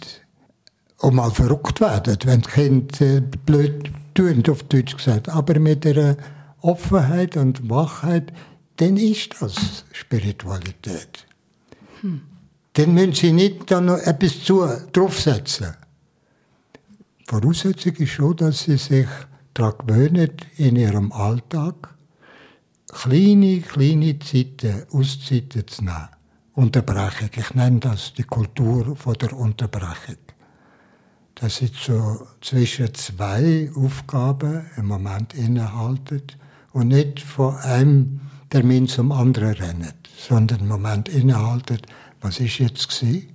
[0.99, 5.29] und mal verrückt werden, wenn das Kind äh, blöd tun, auf Deutsch gesagt.
[5.29, 6.17] Aber mit einer
[6.61, 8.33] Offenheit und Wachheit,
[8.77, 11.27] dann ist das Spiritualität.
[12.01, 12.23] Hm.
[12.75, 15.75] Dann müssen Sie nicht dann noch etwas zu, draufsetzen.
[17.27, 19.07] Voraussetzung ist schon, dass Sie sich
[19.55, 21.95] daran gewöhnen, in ihrem Alltag
[22.93, 26.09] kleine, kleine Zeiten, Auszeiten zu nehmen.
[26.57, 27.29] Unterbrechung.
[27.37, 30.17] Ich nenne das die Kultur der Unterbrechung.
[31.35, 36.23] Das sind so zwischen zwei Aufgaben im Moment innehalten
[36.73, 41.79] und nicht von einem Termin zum anderen rennen, sondern im Moment innehalten,
[42.23, 43.29] was ist jetzt gewesen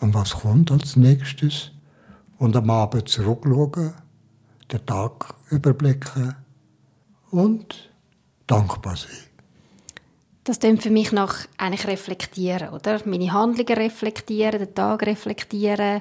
[0.00, 1.72] und was kommt als nächstes
[2.38, 3.92] und am Abend zurückschauen,
[4.72, 6.36] den Tag überblicken
[7.30, 7.90] und
[8.46, 9.26] dankbar sein.
[10.44, 13.00] Das klingt für mich nach eigentlich reflektieren, oder?
[13.04, 16.00] Meine Handlungen reflektieren, den Tag reflektieren.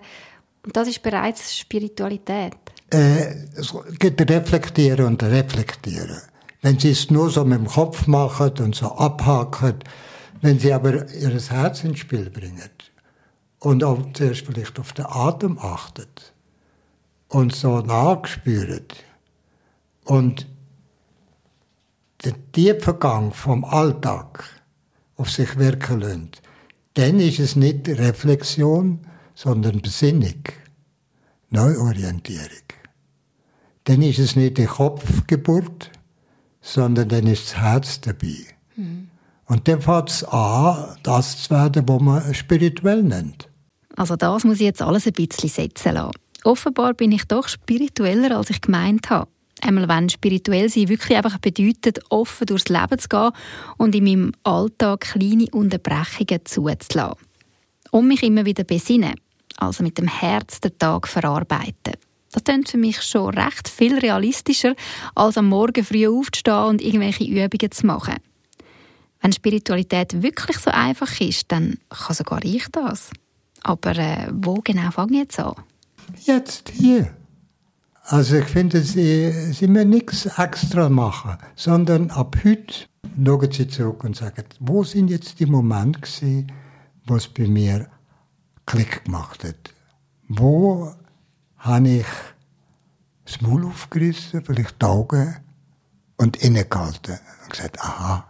[0.64, 2.54] Und das ist bereits Spiritualität.
[2.92, 6.22] Äh, es gibt Reflektieren und Reflektieren.
[6.62, 9.80] Wenn Sie es nur so mit dem Kopf machen und so abhaken,
[10.42, 12.70] wenn Sie aber Ihr Herz ins Spiel bringen
[13.60, 16.34] und auch zuerst vielleicht auf den Atem achtet
[17.30, 18.86] und so nachspüren
[20.04, 20.48] und
[22.26, 24.44] den tiefen Gang vom Alltag
[25.16, 26.42] auf sich wirken lässt,
[26.96, 29.00] dann ist es nicht Reflexion,
[29.34, 30.44] sondern Besinnung,
[31.50, 32.66] Neuorientierung.
[33.84, 35.92] Dann ist es nicht die Kopfgeburt,
[36.62, 38.38] sondern dann ist das Herz dabei.
[38.76, 39.10] Mhm.
[39.46, 43.48] Und dann fängt es an, das zu werden, was man spirituell nennt.
[43.96, 46.14] Also das muss ich jetzt alles ein bisschen setzen lassen.
[46.44, 49.30] Offenbar bin ich doch spiritueller, als ich gemeint habe.
[49.62, 53.32] Einmal, wenn spirituell sein wirklich einfach bedeutet, offen durchs Leben zu gehen
[53.78, 57.26] und in meinem Alltag kleine Unterbrechungen zuzulassen.
[57.92, 59.16] Um mich immer wieder besinnen,
[59.58, 61.94] also mit dem Herz den Tag verarbeiten.
[62.32, 64.76] Das klingt für mich schon recht viel realistischer,
[65.16, 68.16] als am Morgen früh aufzustehen und irgendwelche Übungen zu machen.
[69.22, 73.10] Wenn Spiritualität wirklich so einfach ist, dann kann sogar ich das.
[73.64, 75.56] Aber äh, wo genau fange ich jetzt an?
[76.26, 77.16] Jetzt hier.
[78.08, 82.86] Also ich finde, Sie, Sie müssen nichts extra machen, sondern ab heute
[83.24, 86.52] schauen Sie zurück und sagen, wo sind jetzt die Momente gewesen,
[87.08, 87.88] wo es bei mir
[88.68, 89.74] Klick gemacht hat?
[90.28, 90.94] Wo
[91.58, 92.06] habe ich
[93.26, 95.38] das Maul aufgerissen, vielleicht die Augen
[96.18, 98.28] und innegehalten und gesagt, aha.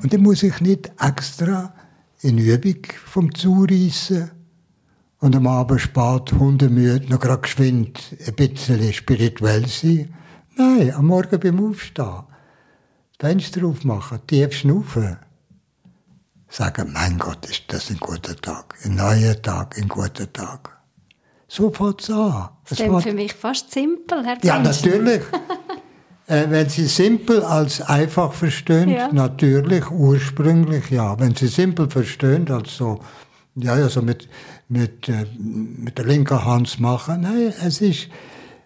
[0.00, 1.74] Und dann muss ich nicht extra
[2.20, 4.30] in Übung vom Zureissen
[5.22, 10.12] und am Abend spät, hundemüde, noch gerade geschwind ein bisschen spirituell sein.
[10.56, 12.24] Nein, am Morgen beim Aufstehen.
[13.20, 15.16] Fenster aufmachen, tief schnaufen.
[16.48, 18.74] Sagen, mein Gott, ist das ein guter Tag.
[18.84, 20.76] Ein neuer Tag, ein guter Tag.
[21.46, 22.48] So fängt es an.
[22.68, 25.22] Das ist für mich fast simpel, Herr Ja, natürlich.
[26.26, 29.12] äh, wenn Sie simpel als einfach verstehen, ja.
[29.12, 31.16] natürlich, ursprünglich ja.
[31.20, 32.98] Wenn Sie simpel verstehen, als so,
[33.54, 34.28] ja, ja, so mit
[34.72, 37.22] mit, äh, mit der linken Hand machen.
[37.22, 38.08] Nein, es ist,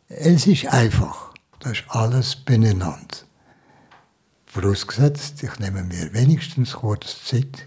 [0.08, 1.34] es ist einfach.
[1.60, 3.16] Das ist alles beieinander.
[4.46, 7.66] Vorausgesetzt, ich nehme mir wenigstens kurz Zeit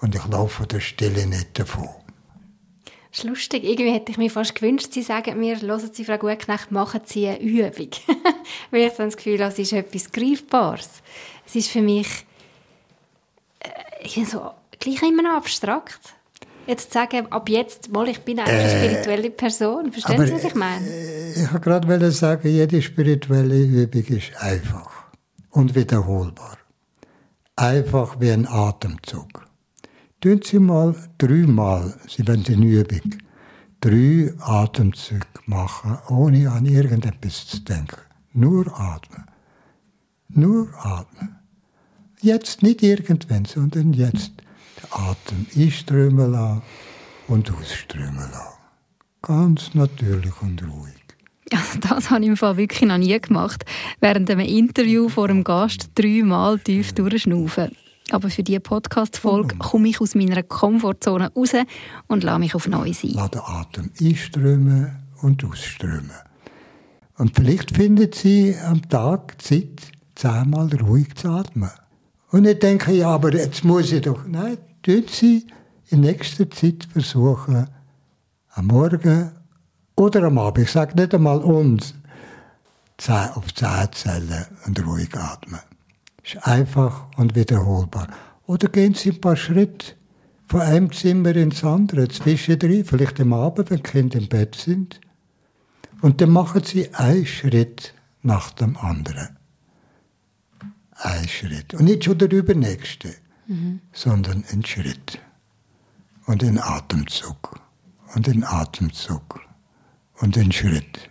[0.00, 1.88] und ich laufe der Stille nicht davon.
[3.10, 3.62] Das ist lustig.
[3.62, 7.28] Irgendwie hätte ich mir fast gewünscht, Sie sagen mir, hören Sie, Frau Gutknecht, machen Sie
[7.28, 7.90] eine Übung.
[8.70, 11.02] Weil ich das Gefühl habe, es ist etwas Greifbares.
[11.46, 12.08] Es ist für mich
[13.60, 16.14] äh, so, gleich immer noch abstrakt
[16.66, 19.92] jetzt sagen, ab jetzt, mal, ich bin eine äh, spirituelle Person.
[19.92, 20.86] Verstehen aber, Sie, was ich meine?
[20.86, 24.90] Äh, ich wollte gerade sagen, jede spirituelle Übung ist einfach
[25.50, 26.58] und wiederholbar.
[27.56, 29.46] Einfach wie ein Atemzug.
[30.20, 33.16] Tun Sie mal dreimal, Sie wollen eine Übung,
[33.80, 38.00] drei Atemzüge machen, ohne an irgendetwas zu denken.
[38.32, 39.24] Nur atmen.
[40.28, 41.36] Nur atmen.
[42.20, 44.32] Jetzt nicht irgendwann, sondern jetzt.
[44.90, 46.62] Atem einströmen lassen
[47.28, 48.58] und ausströmen lassen.
[49.22, 50.94] Ganz natürlich und ruhig.
[51.52, 53.64] Also das habe ich im Fall wirklich noch nie gemacht.
[54.00, 57.72] Während einem Interview vor einem Gast dreimal tief durchschnaufen.
[58.10, 61.52] Aber für diese Podcast-Folge komme ich aus meiner Komfortzone raus
[62.08, 63.12] und lasse mich auf neu sein.
[63.14, 66.10] Lass den Atem einströmen und ausströmen.
[67.16, 71.70] Und vielleicht finden Sie am Tag Zeit, zehnmal ruhig zu atmen.
[72.30, 74.26] Und ich denke, ja, aber jetzt muss ich doch.
[74.26, 75.46] Nein, tun Sie
[75.88, 77.68] in nächster Zeit versuchen,
[78.50, 79.32] am Morgen
[79.96, 81.94] oder am Abend, ich sage nicht einmal uns,
[83.08, 85.60] auf zählen und ruhig atmen.
[86.22, 88.08] Das ist einfach und wiederholbar.
[88.46, 89.94] Oder gehen Sie ein paar Schritte
[90.46, 95.00] von einem Zimmer ins andere, zwischendrin, vielleicht am Abend, wenn die Kinder im Bett sind.
[96.00, 99.38] Und dann machen Sie einen Schritt nach dem anderen.
[100.92, 101.74] Ein Schritt.
[101.74, 103.14] Und nicht schon der übernächste
[103.52, 103.80] mhm.
[103.92, 105.20] sondern ein Schritt
[106.26, 107.60] und ein Atemzug
[108.14, 109.40] und ein Atemzug
[110.20, 111.10] und ein Schritt.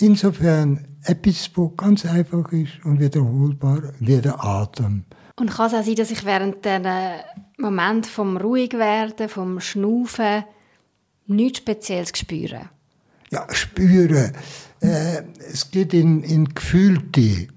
[0.00, 5.04] insofern etwas, wo ganz einfach ist und wiederholbar, wie der Atem.
[5.36, 6.86] Und kann es auch sein, dass ich während dem
[7.56, 10.44] Moment vom Ruhigwerden, vom Schnaufen
[11.26, 12.68] nichts Spezielles spüre?
[13.30, 14.32] Ja, spüren.
[14.80, 17.48] Äh, es geht in, in gefühlte,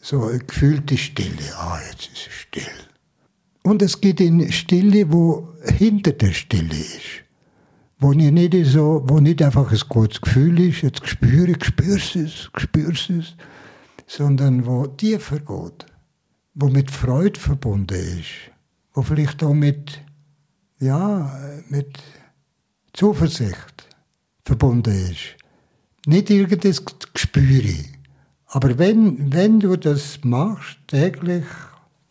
[0.00, 1.54] so gefühlte Stille.
[1.56, 2.89] Ah, jetzt ist es still.
[3.62, 7.24] Und es geht in Stille, wo hinter der Stille ist.
[7.98, 12.16] Wo ich nicht so, wo nicht einfach ein gutes Gefühl ist, jetzt spüre ich, spürst
[12.16, 13.36] es, spürst es,
[14.06, 15.86] sondern wo tiefer geht.
[16.54, 18.50] Wo mit Freude verbunden ist.
[18.94, 20.00] Wo vielleicht auch mit,
[20.78, 21.38] ja,
[21.68, 21.98] mit
[22.94, 23.88] Zuversicht
[24.44, 25.36] verbunden ist.
[26.06, 26.76] Nicht irgendein
[27.12, 27.74] Gespür.
[28.46, 31.44] Aber wenn, wenn du das machst, täglich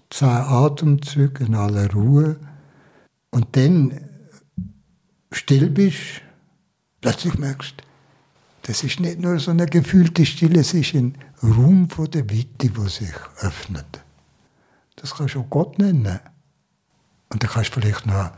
[0.10, 2.40] zehn Atemzüge in aller Ruhe
[3.32, 4.00] und dann
[5.32, 6.22] still bist,
[7.02, 7.76] plötzlich merkst,
[8.64, 12.76] das ist nicht nur so eine gefühlte Stille, es ist ein Raum von der Weite,
[12.76, 14.04] wo sich öffnet.
[14.96, 16.20] Das kannst du auch Gott nennen.
[17.30, 18.32] Und dann kannst du vielleicht noch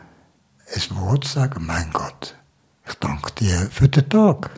[0.74, 2.36] ein Wort sagen, mein Gott,
[2.88, 4.52] ich danke dir für den Tag.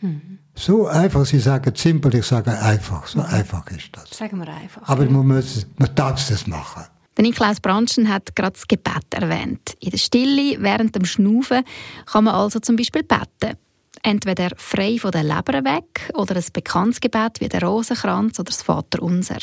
[0.00, 0.37] Mhm.
[0.58, 3.06] So einfach, Sie sagen simpel, ich sage einfach.
[3.06, 4.10] So einfach ist das.
[4.10, 4.82] Sagen wir einfach.
[4.88, 6.82] Aber man, muss, man darf das machen.
[7.16, 9.76] Der Niklaus Branschen hat gerade das Gebet erwähnt.
[9.80, 11.62] In der Stille, während dem Schnaufen,
[12.06, 13.56] kann man also zum Beispiel beten.
[14.02, 18.62] Entweder frei von der Leber weg oder ein bekanntes Gebet wie der Rosenkranz oder das
[18.62, 19.38] Vaterunser.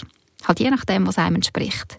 [0.45, 1.97] Halt je nachdem, was einem entspricht.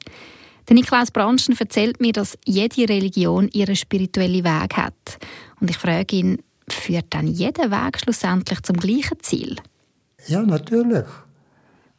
[0.69, 5.19] Der Niklaus Branschen erzählt mir, dass jede Religion ihren spirituellen Weg hat.
[5.61, 9.57] Und ich frage ihn, führt dann jeder Weg schlussendlich zum gleichen Ziel?
[10.27, 11.07] Ja, natürlich.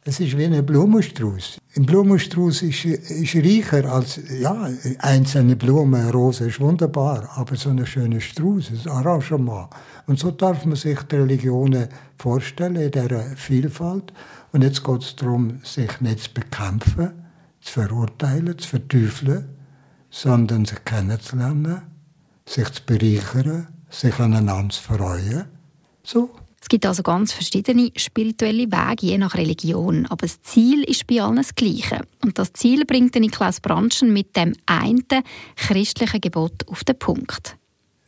[0.04, 1.58] Es ist wie ein Blumenstrauß.
[1.76, 4.68] Ein Blumenstrauß ist, ist reicher als ja,
[5.00, 6.00] einzelne Blumen.
[6.00, 9.68] Eine Rose ist wunderbar, aber so ein schöner Strauß, ein Arrangement.
[10.06, 14.12] Und so darf man sich die Religionen vorstellen in dieser Vielfalt.
[14.52, 17.10] Und jetzt geht es darum, sich nicht zu bekämpfen,
[17.60, 19.44] zu verurteilen, zu verteufeln,
[20.08, 21.82] sondern sich kennenzulernen,
[22.46, 25.44] sich zu bereichern sich aneinander freuen.
[26.02, 26.30] So.
[26.60, 30.06] Es gibt also ganz verschiedene spirituelle Wege, je nach Religion.
[30.06, 32.02] Aber das Ziel ist bei allen das Gleiche.
[32.22, 35.04] Und das Ziel bringt Niklas Branschen mit dem einen
[35.56, 37.56] christlichen Gebot auf den Punkt.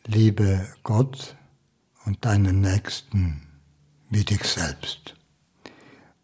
[0.05, 1.35] Liebe Gott
[2.05, 3.41] und deinen Nächsten
[4.09, 5.15] wie dich selbst.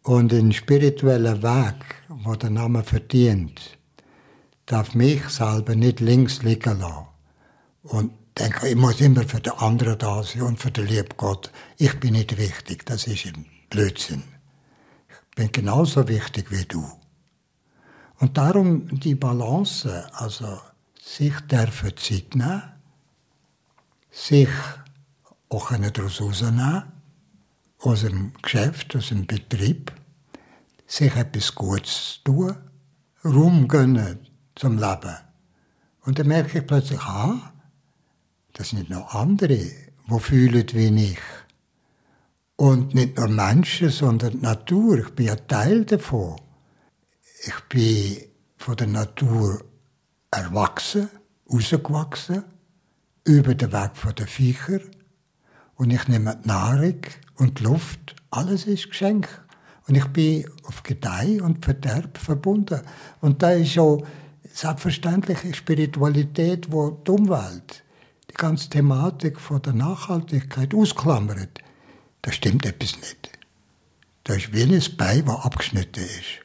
[0.02, 3.78] Und ein spiritueller Weg, wo der Name verdient,
[4.66, 7.06] darf mich selber nicht links liegen lassen.
[7.82, 11.50] Und denke, ich muss immer für den anderen da sein und für den lieben Gott.
[11.76, 14.22] Ich bin nicht wichtig, das ist ein Blödsinn.
[15.08, 16.84] Ich bin genauso wichtig wie du.
[18.18, 20.60] Und darum die Balance, also
[21.00, 22.62] sich dürfen Zeit nehmen,
[24.10, 24.48] sich
[25.48, 26.82] auch daraus rausnehmen,
[27.80, 29.92] aus dem Geschäft, aus dem Betrieb,
[30.86, 32.56] sich etwas Gutes tun,
[33.24, 35.16] Raum gönnen zum Leben.
[36.04, 37.52] Und dann merke ich plötzlich, ah,
[38.58, 41.18] das sind noch andere, die fühlen wie ich.
[42.56, 44.98] Und nicht nur Menschen, sondern die Natur.
[44.98, 46.34] Ich bin ja Teil davon.
[47.46, 48.16] Ich bin
[48.56, 49.64] von der Natur
[50.32, 51.08] erwachsen,
[51.48, 52.42] rausgewachsen,
[53.22, 54.80] über den Weg der Viecher.
[55.76, 57.00] Und ich nehme die Nahrung
[57.36, 59.28] und die Luft, alles ist Geschenk.
[59.86, 62.80] Und ich bin auf Gedeih und Verderb verbunden.
[63.20, 64.04] Und da ist auch
[64.52, 67.84] selbstverständliche Spiritualität, wo die Umwelt
[68.30, 71.60] die ganze Thematik von der Nachhaltigkeit ausklammert,
[72.22, 73.30] da stimmt etwas nicht.
[74.24, 76.44] Da ist wie ein Bein, das abgeschnitten ist.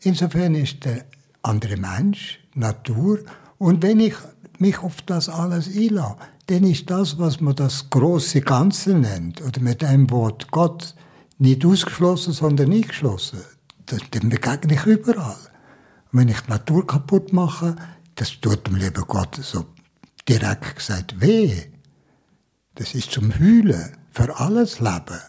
[0.00, 1.04] Insofern ist der
[1.42, 3.18] andere Mensch, Natur,
[3.58, 4.14] und wenn ich
[4.58, 9.60] mich auf das alles einlasse, dann ist das, was man das große Ganze nennt, oder
[9.60, 10.94] mit einem Wort Gott,
[11.38, 13.40] nicht ausgeschlossen, sondern nicht geschlossen.
[14.14, 15.36] dem begegne ich überall.
[16.12, 17.76] Und wenn ich die Natur kaputt mache,
[18.14, 19.66] das tut dem lieben Gott so
[20.28, 21.62] direkt gesagt, weh.
[22.74, 25.20] Das ist zum Hühlen für alles Leben.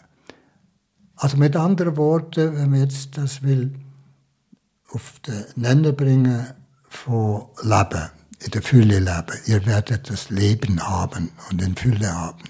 [1.16, 3.74] Also mit anderen Worten, wenn man jetzt das will
[4.90, 6.46] auf den Nenner bringen
[6.88, 12.44] von Leben, in der Fülle leben, ihr werdet das Leben haben und in Fülle haben,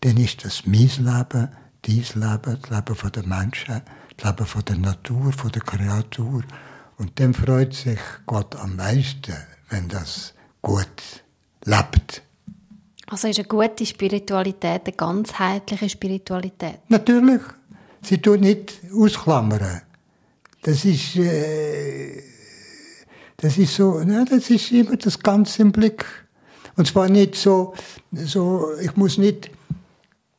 [0.00, 1.48] dann ist das mein Leben,
[1.84, 3.82] dies Leben, das Leben von den Menschen,
[4.16, 6.42] das Leben von der Natur, von der Kreatur.
[6.96, 9.36] Und dann freut sich Gott am meisten,
[9.70, 11.22] wenn das gut ist
[11.64, 12.22] lebt.
[13.06, 16.78] Also ist eine gute Spiritualität eine ganzheitliche Spiritualität?
[16.88, 17.42] Natürlich.
[18.02, 19.82] Sie tut nicht ausklammern.
[20.62, 22.22] Das ist, äh,
[23.36, 26.04] das ist so, ne, das ist immer das Ganze im Blick.
[26.76, 27.74] Und zwar nicht so,
[28.12, 29.50] so, ich muss nicht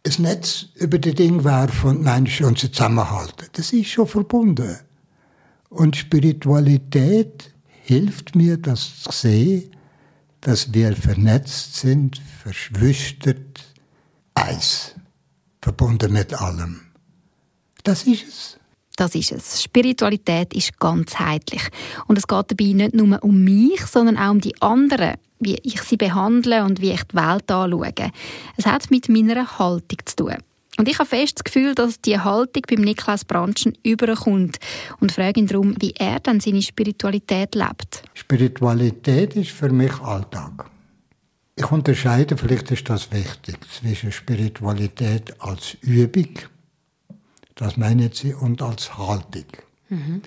[0.05, 3.47] ein Netz über die Dinge werfen und Menschen und sie zusammenhalten.
[3.53, 4.77] Das ist schon verbunden.
[5.69, 7.53] Und Spiritualität
[7.83, 9.72] hilft mir, das zu sehen,
[10.43, 13.63] dass wir vernetzt sind, verschwistert,
[14.33, 14.95] eins,
[15.61, 16.81] verbunden mit allem.
[17.83, 18.59] Das ist es.
[18.95, 19.63] Das ist es.
[19.63, 21.63] Spiritualität ist ganzheitlich.
[22.07, 25.81] Und es geht dabei nicht nur um mich, sondern auch um die anderen, wie ich
[25.81, 28.11] sie behandle und wie ich die Welt anschaue.
[28.55, 30.37] Es hat mit meiner Haltung zu tun.
[30.77, 34.57] Und ich habe fest das Gefühl, dass die Haltung beim Niklas Branschen überkommt
[34.99, 38.03] und frage ihn darum, wie er dann seine Spiritualität lebt.
[38.15, 40.65] Spiritualität ist für mich Alltag.
[41.55, 46.29] Ich unterscheide, vielleicht ist das wichtig, zwischen Spiritualität als Übung,
[47.53, 49.45] das meine ich, und als Haltung.
[49.89, 50.21] Mhm.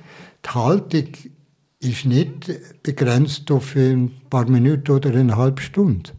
[0.45, 1.09] Die Haltung
[1.81, 6.13] ist nicht begrenzt auf ein paar Minuten oder eine halbe Stunde.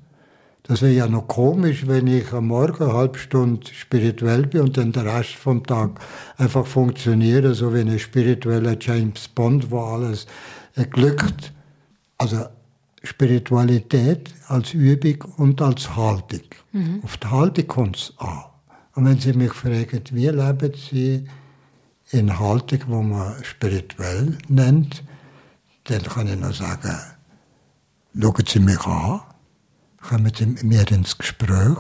[0.68, 4.78] Das wäre ja noch komisch, wenn ich am Morgen eine halbe Stunde spirituell bin und
[4.78, 5.99] dann der Rest vom Tag
[6.38, 10.28] einfach funktioniere, so wie ein spiritueller James Bond, wo alles
[10.91, 11.53] glückt.
[12.18, 12.45] Also
[13.01, 16.41] Spiritualität als Übung und als Haltung.
[16.74, 17.01] Mhm.
[17.03, 18.43] Auf die Haltung kommt es an.
[18.95, 21.26] Und wenn Sie mich fragen, wie leben Sie
[22.11, 25.03] in Haltung, die man spirituell nennt,
[25.86, 26.97] dann kann ich nur sagen,
[28.20, 29.22] schauen Sie mich an
[30.08, 31.78] kommen sie mit mir ins Gespräch.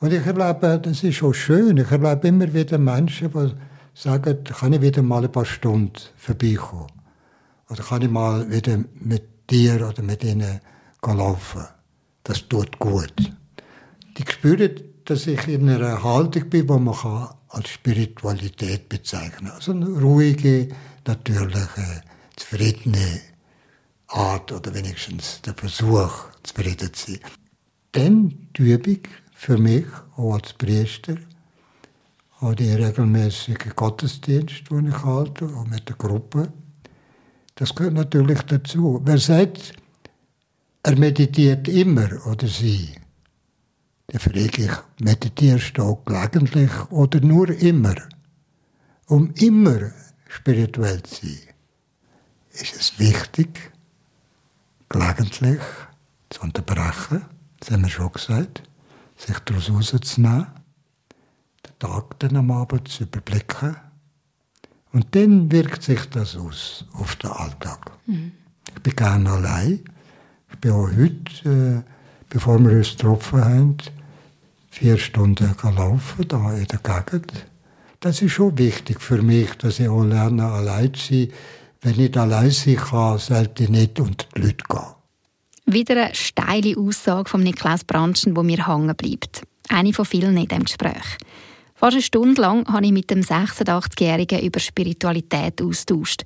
[0.00, 3.52] Und ich erlebe, das ist auch schön, ich erlebe immer wieder Menschen, die
[3.94, 6.86] sagen, kann ich wieder mal ein paar Stunden vorbeikommen?
[7.68, 10.60] Oder kann ich mal wieder mit dir oder mit ihnen
[11.02, 11.66] laufen?
[12.24, 13.14] Das tut gut.
[14.16, 19.50] Die spüren, dass ich in einer Haltung bin, die man als Spiritualität bezeichnen kann.
[19.50, 20.68] Also eine ruhige,
[21.06, 22.02] natürliche,
[22.36, 23.20] zufriedene
[24.08, 27.20] Art oder wenigstens der Versuch, zufrieden zu sein.
[27.92, 29.00] Dann die Übung
[29.34, 29.86] für mich,
[30.16, 31.16] auch als Priester,
[32.40, 36.52] auch die regelmäßigen Gottesdienste, die ich halte, auch mit der Gruppe.
[37.54, 39.00] Das gehört natürlich dazu.
[39.04, 39.72] Wer sagt,
[40.82, 42.94] er meditiert immer oder sie,
[44.06, 47.96] dann frage ich, meditierst du auch gelegentlich oder nur immer?
[49.06, 49.92] Um immer
[50.28, 51.54] spirituell zu sein,
[52.52, 53.72] ist es wichtig,
[54.88, 55.60] gelegentlich
[56.30, 57.24] zu unterbrechen,
[57.58, 58.62] das haben wir schon gesagt,
[59.16, 60.46] sich daraus rauszunehmen,
[61.66, 63.76] den Tag dann am Abend zu überblicken.
[64.92, 67.92] Und dann wirkt sich das aus auf den Alltag.
[68.06, 68.32] Mhm.
[68.74, 69.80] Ich bin gerne allein.
[70.50, 71.90] Ich bin auch heute, äh,
[72.28, 73.76] bevor wir uns getroffen haben,
[74.70, 77.46] vier Stunden laufen, da in der Gegend.
[78.00, 81.32] Das ist schon wichtig für mich, dass ich auch lerne, allein zu sein.
[81.82, 84.99] Wenn ich allein sein kann, sollte ich nicht unter die Leute gehen.
[85.66, 89.42] Wieder eine steile Aussage von Niklas Branschen, wo mir hängen bleibt.
[89.68, 91.18] Eine von vielen in diesem Gespräch.
[91.74, 96.24] Fast eine Stunde lang habe ich mit dem 86-Jährigen über Spiritualität austauscht.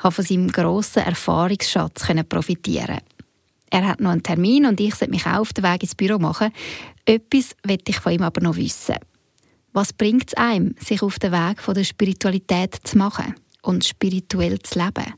[0.00, 3.00] Konnte von seinem grossen Erfahrungsschatz profitieren.
[3.70, 6.18] Er hat noch einen Termin und ich sollte mich auch auf den Weg ins Büro
[6.18, 6.52] machen.
[7.04, 8.94] Etwas möchte ich von ihm aber noch wissen.
[9.72, 14.60] Was bringt es einem, sich auf den Weg von der Spiritualität zu machen und spirituell
[14.60, 15.14] zu leben?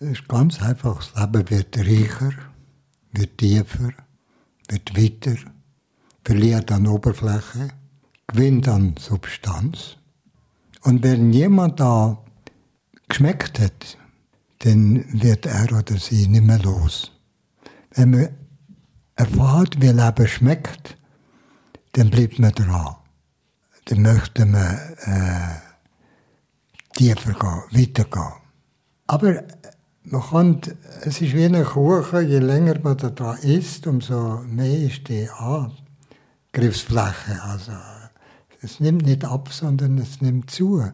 [0.00, 1.06] Es ist ganz einfach.
[1.12, 2.32] Das Leben wird reicher
[3.14, 3.92] wird tiefer,
[4.68, 5.36] wird weiter,
[6.24, 7.68] verliert an Oberfläche,
[8.26, 9.96] gewinnt an Substanz.
[10.82, 12.22] Und wenn jemand da
[13.08, 13.96] geschmeckt hat,
[14.60, 17.12] dann wird er oder sie nicht mehr los.
[17.94, 18.28] Wenn man
[19.16, 20.96] erfahrt, wie Leben schmeckt,
[21.92, 22.96] dann bleibt man dran.
[23.86, 25.60] Dann möchte man äh,
[26.94, 28.32] tiefer gehen, weitergehen.
[29.06, 29.44] Aber
[30.04, 30.60] man kann,
[31.02, 35.28] es ist wie ein Kuchen, je länger man da isst, umso mehr ist die
[36.52, 37.42] Angriffsfläche.
[37.42, 37.72] Also,
[38.60, 40.84] es nimmt nicht ab, sondern es nimmt zu.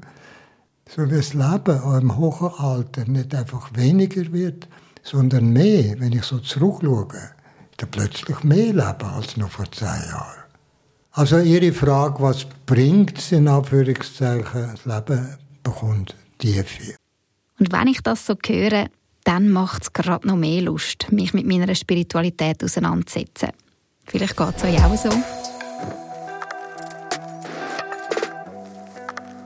[0.88, 4.68] So wie das Leben auch im hohen Alter nicht einfach weniger wird,
[5.02, 5.98] sondern mehr.
[6.00, 7.08] Wenn ich so zurückschaue,
[7.76, 10.40] da plötzlich mehr Leben als noch vor zehn Jahren.
[11.12, 16.94] Also Ihre Frage, was bringt es in Anführungszeichen, das Leben bekommt Tiefe.
[17.58, 18.88] Und wenn ich das so höre,
[19.30, 23.50] dann macht es gerade noch mehr Lust, mich mit meiner Spiritualität auseinanderzusetzen.
[24.04, 25.08] Vielleicht geht es euch auch so.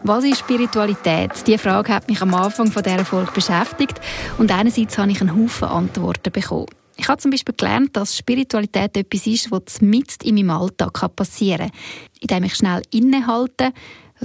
[0.05, 1.33] Was ist Spiritualität?
[1.47, 4.01] Die Frage hat mich am Anfang dieser Folge beschäftigt
[4.39, 6.67] und einerseits habe ich einen Haufen Antworten bekommen.
[6.97, 11.69] Ich habe zum Beispiel gelernt, dass Spiritualität etwas ist, was mitten in meinem Alltag passieren
[11.71, 13.75] kann, indem ich schnell innehalte,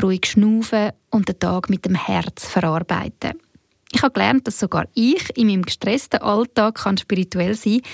[0.01, 3.33] ruhig schnaufe und den Tag mit dem Herz verarbeite.
[3.91, 7.91] Ich habe gelernt, dass sogar ich in meinem gestressten Alltag kann spirituell sein kann,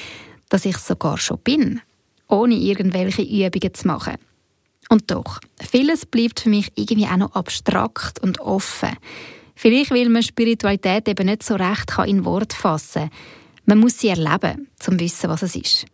[0.50, 1.82] dass ich sogar schon bin,
[2.28, 4.16] ohne irgendwelche Übungen zu machen.
[4.90, 8.96] Und doch, vieles bleibt für mich irgendwie auch noch abstrakt und offen.
[9.56, 13.12] Vielleicht, weil man Spiritualität eben nicht so recht in Wort fassen kann.
[13.66, 15.86] Man muss sie erleben, um zu wissen, was es ist.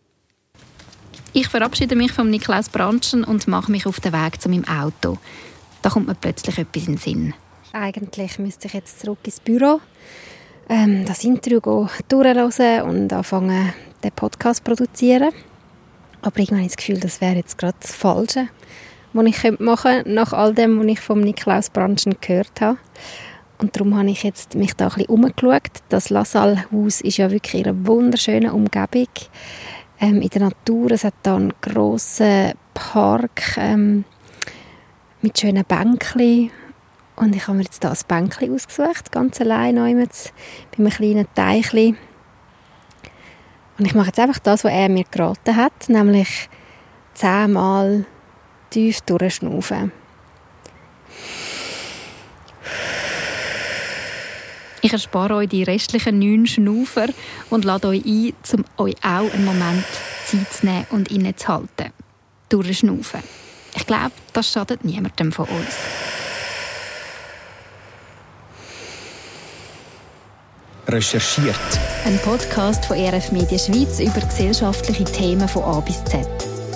[1.32, 5.16] Ich verabschiede mich von Niklaus Branschen und mache mich auf den Weg zu meinem Auto.
[5.80, 7.34] Da kommt mir plötzlich etwas in den Sinn.
[7.74, 9.80] Eigentlich müsste ich jetzt zurück ins Büro,
[10.68, 13.72] ähm, das Interview durchhören und anfangen,
[14.04, 15.32] den Podcast zu produzieren.
[16.20, 18.48] Aber irgendwann habe ich das Gefühl, das wäre jetzt gerade das Falsche,
[19.14, 22.76] was ich machen könnte, nach all dem, was ich von Niklaus Branschen gehört habe.
[23.56, 25.70] Und darum habe ich jetzt mich da ein bisschen umgeschaut.
[25.88, 29.08] Das La Salle-Haus ist ja wirklich in einer wunderschönen Umgebung.
[29.98, 30.90] Ähm, in der Natur.
[30.90, 34.04] Es hat da einen grossen Park ähm,
[35.22, 36.50] mit schönen Bänkchen.
[37.22, 41.94] Und ich habe mir jetzt da ein Bänkchen ausgesucht, ganz allein bei einem kleinen Teichli.
[43.78, 46.48] Und ich mache jetzt einfach das, was er mir geraten hat, nämlich
[47.14, 48.06] zehnmal
[48.70, 49.92] tief durchschnaufen.
[54.80, 57.06] Ich erspare euch die restlichen neun Schnaufer
[57.50, 59.86] und lade euch ein, um euch auch einen Moment
[60.24, 61.92] Zeit zu nehmen und innezuhalten.
[62.48, 63.22] Durchschnaufen.
[63.76, 65.76] Ich glaube, das schadet niemandem von uns.
[70.88, 71.54] Recherchiert.
[72.04, 76.26] Ein Podcast von RF Media Schweiz über gesellschaftliche Themen von A bis Z.